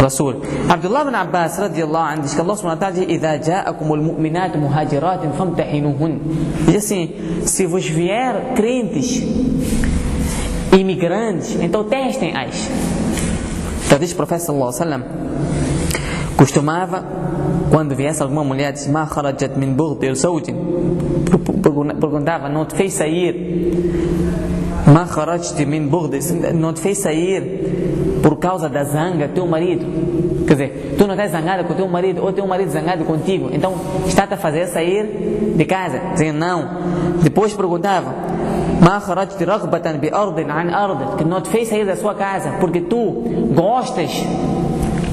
Rasul. 0.00 0.42
Abdullah 0.68 1.02
ibn 1.02 1.14
Abbas 1.14 1.58
radiallahu 1.58 2.04
anhu 2.04 2.22
diz 2.22 2.34
que 2.34 2.40
Allah 2.40 2.56
subhanahu 2.56 2.80
wa 2.80 2.90
ta'ala 2.90 2.94
diz 2.94 3.06
إِذَا 3.06 3.36
جَاءَكُمُ 3.36 3.94
الْمُؤْمِنَاتُ 3.94 4.56
مُهَاجِرَاتٍ 4.56 5.22
فَامْتَحِنُهُنْ 5.38 6.18
Diz 6.66 6.84
assim, 6.84 7.10
se 7.44 7.66
vos 7.66 7.86
vier 7.86 8.54
crentes 8.54 9.22
imigrantes, 10.72 11.56
então 11.60 11.84
testem-as. 11.84 12.68
Então 13.86 13.98
diz 13.98 14.12
o 14.12 14.16
profeta 14.16 14.40
sallallahu 14.40 14.70
alaihi 14.70 14.80
wasallam, 14.80 15.04
costumava 16.36 17.04
quando 17.70 17.94
viesse 17.94 18.22
alguma 18.22 18.44
mulher 18.44 18.72
diz 18.72 18.86
ma 18.86 19.06
kharajat 19.06 19.56
min 19.56 19.74
bughd 19.74 20.14
zawjin 20.14 20.56
perguntava 22.00 22.48
não 22.48 22.64
te 22.64 22.74
fez 22.74 22.92
sair 22.94 23.34
ma 24.86 25.06
kharajt 25.06 25.58
min 25.66 25.88
bughd 25.88 26.14
não 26.54 26.72
te 26.72 26.80
fez 26.80 26.98
sair 26.98 28.20
por 28.22 28.36
causa 28.38 28.68
da 28.68 28.84
zanga 28.84 29.28
teu 29.28 29.46
marido 29.46 29.86
quer 30.46 30.54
dizer 30.54 30.94
tu 30.98 31.06
não 31.06 31.14
estás 31.14 31.32
zangada 31.32 31.64
com 31.64 31.74
teu 31.74 31.88
marido 31.88 32.22
ou 32.22 32.32
teu 32.32 32.46
marido 32.46 32.70
zangado 32.70 33.04
contigo 33.04 33.48
então 33.52 33.74
está-te 34.06 34.34
a 34.34 34.36
fazer 34.36 34.66
sair 34.66 35.54
de 35.56 35.64
casa 35.64 36.00
dizendo 36.12 36.38
não 36.38 36.68
depois 37.22 37.52
perguntava 37.52 38.32
ما 38.82 38.98
خرجت 38.98 39.42
رغبة 39.42 39.92
بأرض 39.92 40.40
عن 40.50 40.70
أرض 40.70 41.16
que 41.16 41.24
não 41.24 41.40
te 41.40 41.48
fez 41.48 41.68
sair 41.68 41.86
da 41.86 41.94
sua 41.94 42.14
casa 42.14 42.54
porque 42.60 42.80
tu 42.80 43.22
gostas 43.54 44.10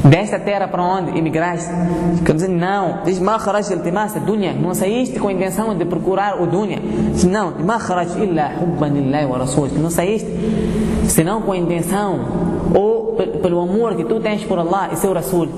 desta 0.05 0.39
terra 0.39 0.69
para 0.69 0.83
onde 0.83 1.19
imigraste? 1.19 1.71
Quer 2.25 2.35
dizer, 2.35 2.49
não. 2.49 3.03
Diz, 3.05 3.19
ma 3.19 3.39
kharaj 3.39 3.71
iltimasa 3.73 4.21
dunya. 4.21 4.53
Não 4.53 4.75
saíste 4.75 5.19
com 5.19 5.29
a 5.29 5.33
intenção 5.33 5.77
de 5.77 5.85
procurar 5.85 6.41
o 6.41 6.47
dunya. 6.47 6.79
Diz, 7.13 7.25
não. 7.25 7.53
Ma 7.59 7.79
illa 8.19 8.53
hubban 8.61 8.89
lillahi 8.89 9.27
wa 9.27 9.39
rasul. 9.39 9.69
Não 9.77 9.91
saíste 9.91 10.29
senão 11.09 11.43
com 11.43 11.53
a 11.53 11.57
intenção 11.57 12.21
ou 12.75 13.15
pelo 13.15 13.61
amor 13.61 13.95
que 13.97 14.05
tu 14.05 14.21
tens 14.21 14.45
por 14.45 14.59
Allah 14.59 14.91
e 14.93 14.97
seu 14.97 15.13
Rasul. 15.13 15.49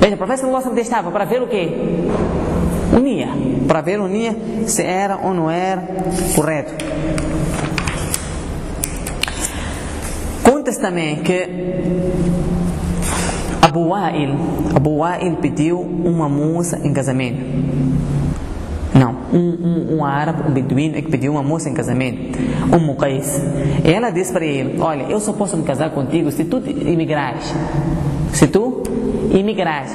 Veja, 0.00 0.14
o 0.14 0.18
profeta 0.18 0.42
sallallahu 0.42 0.78
estava 0.78 1.10
para 1.10 1.24
ver 1.24 1.42
o 1.42 1.48
quê? 1.48 1.68
Unia. 2.96 3.28
Para 3.66 3.80
ver 3.80 4.00
unia 4.00 4.36
se 4.66 4.82
era 4.82 5.16
ou 5.16 5.34
não 5.34 5.50
era 5.50 5.82
correto. 6.34 6.72
Conta-se 10.44 10.80
também 10.80 11.16
que 11.16 11.48
Abu 13.68 13.88
Wa'il, 13.88 14.30
Abu 14.74 14.96
Wa'il 14.96 15.36
pediu 15.36 15.78
uma 15.78 16.26
moça 16.26 16.80
em 16.82 16.92
casamento. 16.94 17.38
Não, 18.94 19.14
um, 19.30 19.38
um, 19.38 19.96
um 19.96 20.04
árabe, 20.04 20.48
um 20.48 20.52
beduíno 20.52 20.96
é 20.96 21.02
que 21.02 21.10
pediu 21.10 21.32
uma 21.32 21.42
moça 21.42 21.68
em 21.68 21.74
casamento, 21.74 22.38
um 22.74 22.78
muqais. 22.80 23.38
Ela 23.84 24.08
disse 24.08 24.32
para 24.32 24.46
ele: 24.46 24.80
Olha, 24.80 25.02
eu 25.02 25.20
só 25.20 25.34
posso 25.34 25.54
me 25.54 25.64
casar 25.64 25.90
contigo 25.90 26.30
se 26.32 26.46
tu 26.46 26.62
imigrares. 26.66 27.54
Se 28.32 28.46
tu 28.48 28.82
imigrares. 29.32 29.94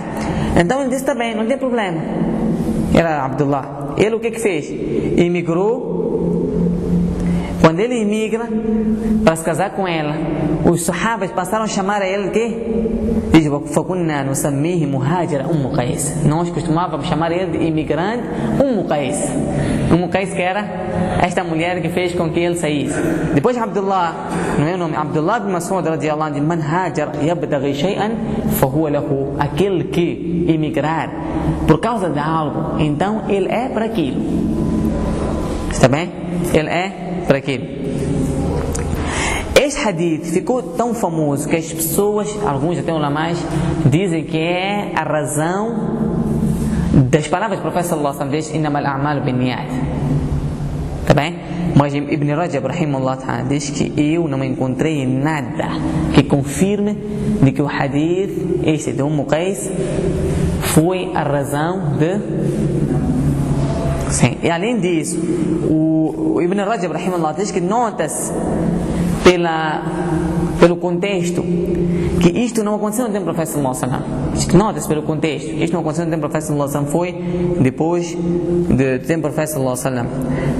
Então 0.56 0.82
ele 0.82 0.92
disse: 0.92 1.04
Tá 1.04 1.16
bem, 1.16 1.36
não 1.36 1.48
tem 1.48 1.58
problema. 1.58 2.00
Era 2.94 3.26
Abdullah. 3.26 3.96
Ele 3.98 4.14
o 4.14 4.20
que 4.20 4.30
que 4.30 4.40
fez? 4.40 4.70
Imigrou. 5.18 5.94
Quando 7.60 7.80
ele 7.80 8.02
imigra 8.02 8.48
para 9.24 9.36
se 9.36 9.44
casar 9.44 9.72
com 9.72 9.88
ela, 9.88 10.14
os 10.70 10.84
sahabas 10.84 11.32
passaram 11.32 11.64
a 11.64 11.68
chamar 11.68 12.02
a 12.02 12.08
ele 12.08 12.30
de? 12.30 13.13
Diz: 13.34 13.50
Fakunna 13.74 14.24
nusammihi 14.24 14.86
muhajira 14.86 15.48
Ummu 15.48 15.72
Qais. 15.72 16.24
Nós 16.24 16.52
costumávamos 16.52 17.08
chamar 17.08 17.32
ele 17.32 17.58
de 17.58 17.66
imigrante 17.66 18.24
Um 18.64 18.84
Qais. 18.88 19.28
Ummu 19.92 20.08
Qais 20.10 20.32
que 20.32 20.42
era 20.42 20.64
esta 21.20 21.44
mulher 21.44 21.82
que 21.82 21.90
fez 21.90 22.14
com 22.14 22.30
que 22.30 22.40
ele 22.40 22.56
saísse. 22.56 22.96
Depois 23.34 23.58
Abdullah, 23.58 24.30
não 24.60 24.68
é 24.68 24.76
o 24.76 24.78
nome, 24.78 24.96
Abdullah 24.96 25.40
de 25.40 25.52
Mas'ud 25.52 25.84
radiallahu 25.84 26.30
anhu, 26.30 26.44
man 26.44 26.62
hajar 26.62 27.10
yabtaghi 27.24 27.74
shay'an 27.74 28.12
fahuwa 28.60 28.92
lahu. 28.92 29.36
Aquele 29.40 29.86
que 29.86 30.46
emigrar 30.48 31.10
por 31.66 31.80
causa 31.80 32.12
de 32.12 32.20
algo, 32.20 32.80
então 32.80 33.24
ele 33.28 33.50
é 33.50 33.68
para 33.68 33.86
aquilo. 33.86 34.22
Está 35.72 35.88
bem? 35.88 36.12
Ele 36.54 36.70
é 36.70 37.24
para 37.26 37.40
aquilo. 37.40 37.83
Este 39.64 39.80
hadith 39.88 40.26
ficou 40.26 40.62
tão 40.62 40.94
famoso 40.94 41.48
que 41.48 41.56
as 41.56 41.72
pessoas, 41.72 42.28
alguns 42.46 42.78
até 42.78 42.92
ulamais, 42.92 43.38
dizem 43.86 44.26
que 44.26 44.38
é 44.38 44.92
a 44.94 45.04
razão 45.04 45.74
das 47.10 47.30
palavras 47.30 47.62
do 47.62 47.70
alaihi 47.70 48.04
wasallam, 48.04 48.56
innamal 48.56 48.86
a'malu 48.86 49.22
binniyat. 49.22 49.70
Está 51.00 51.14
bem? 51.14 51.40
Mas 51.78 51.94
Ibn 51.94 52.30
Rajab, 52.34 52.68
rahimahullah 52.68 53.46
diz 53.48 53.70
que 53.70 53.94
eu 53.96 54.28
não 54.28 54.44
encontrei 54.44 55.06
nada 55.08 55.80
que 56.14 56.24
confirme 56.24 56.98
de 57.42 57.54
que 57.54 57.62
o 57.62 57.68
hadith, 57.70 58.66
este 58.66 58.92
de 58.92 59.02
Umm 59.02 59.24
Qais, 59.24 59.72
foi 60.60 61.10
a 61.16 61.24
razão 61.24 61.96
de 61.98 62.20
Sim. 64.12 64.40
E 64.44 64.50
além 64.50 64.82
disso, 64.82 65.18
o 65.70 66.42
Ibn 66.42 66.60
Rajab, 66.66 66.94
rahimahullah, 66.94 67.34
diz 67.34 67.50
que 67.50 67.62
nota-se 67.62 68.34
pela, 69.24 69.84
pelo 70.60 70.78
contexto 70.78 71.44
que 72.22 72.30
isto 72.40 72.64
não 72.64 72.76
aconteceu 72.76 73.08
no 73.08 73.14
tempo 73.14 73.26
do 73.26 73.34
profeta 73.34 73.52
sallallahu 73.52 73.76
alaihi 73.76 73.92
wasallam. 73.92 74.58
Nota-se 74.58 74.88
pelo 74.88 75.04
contexto. 75.04 75.50
Isto 75.50 75.74
não 75.74 75.82
aconteceu 75.82 76.06
no 76.06 76.12
tempo 76.12 76.22
do 76.22 76.30
profeta 76.30 76.46
sallallahu 76.46 76.86
foi 76.88 77.12
depois 77.60 78.16
do 78.16 79.06
tempo 79.06 79.22
do 79.22 79.34
profeta 79.34 79.48
sallallahu 79.48 79.78
wasallam. 79.78 80.08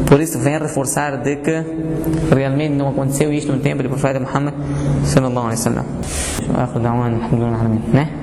Por 0.08 0.20
isso 0.20 0.38
vem 0.40 0.60
reforçar 0.60 1.18
de 1.18 1.38
que 1.38 1.64
realmente 2.34 2.74
não 2.74 2.90
aconteceu 2.90 3.32
isto 3.32 3.52
no 3.52 3.60
tempo 3.60 3.84
do 3.84 3.90
profeta 3.90 4.20
Muhammad 4.20 4.54
sallallahu 5.06 5.48
alaihi 5.48 5.60
wasallam. 5.60 5.86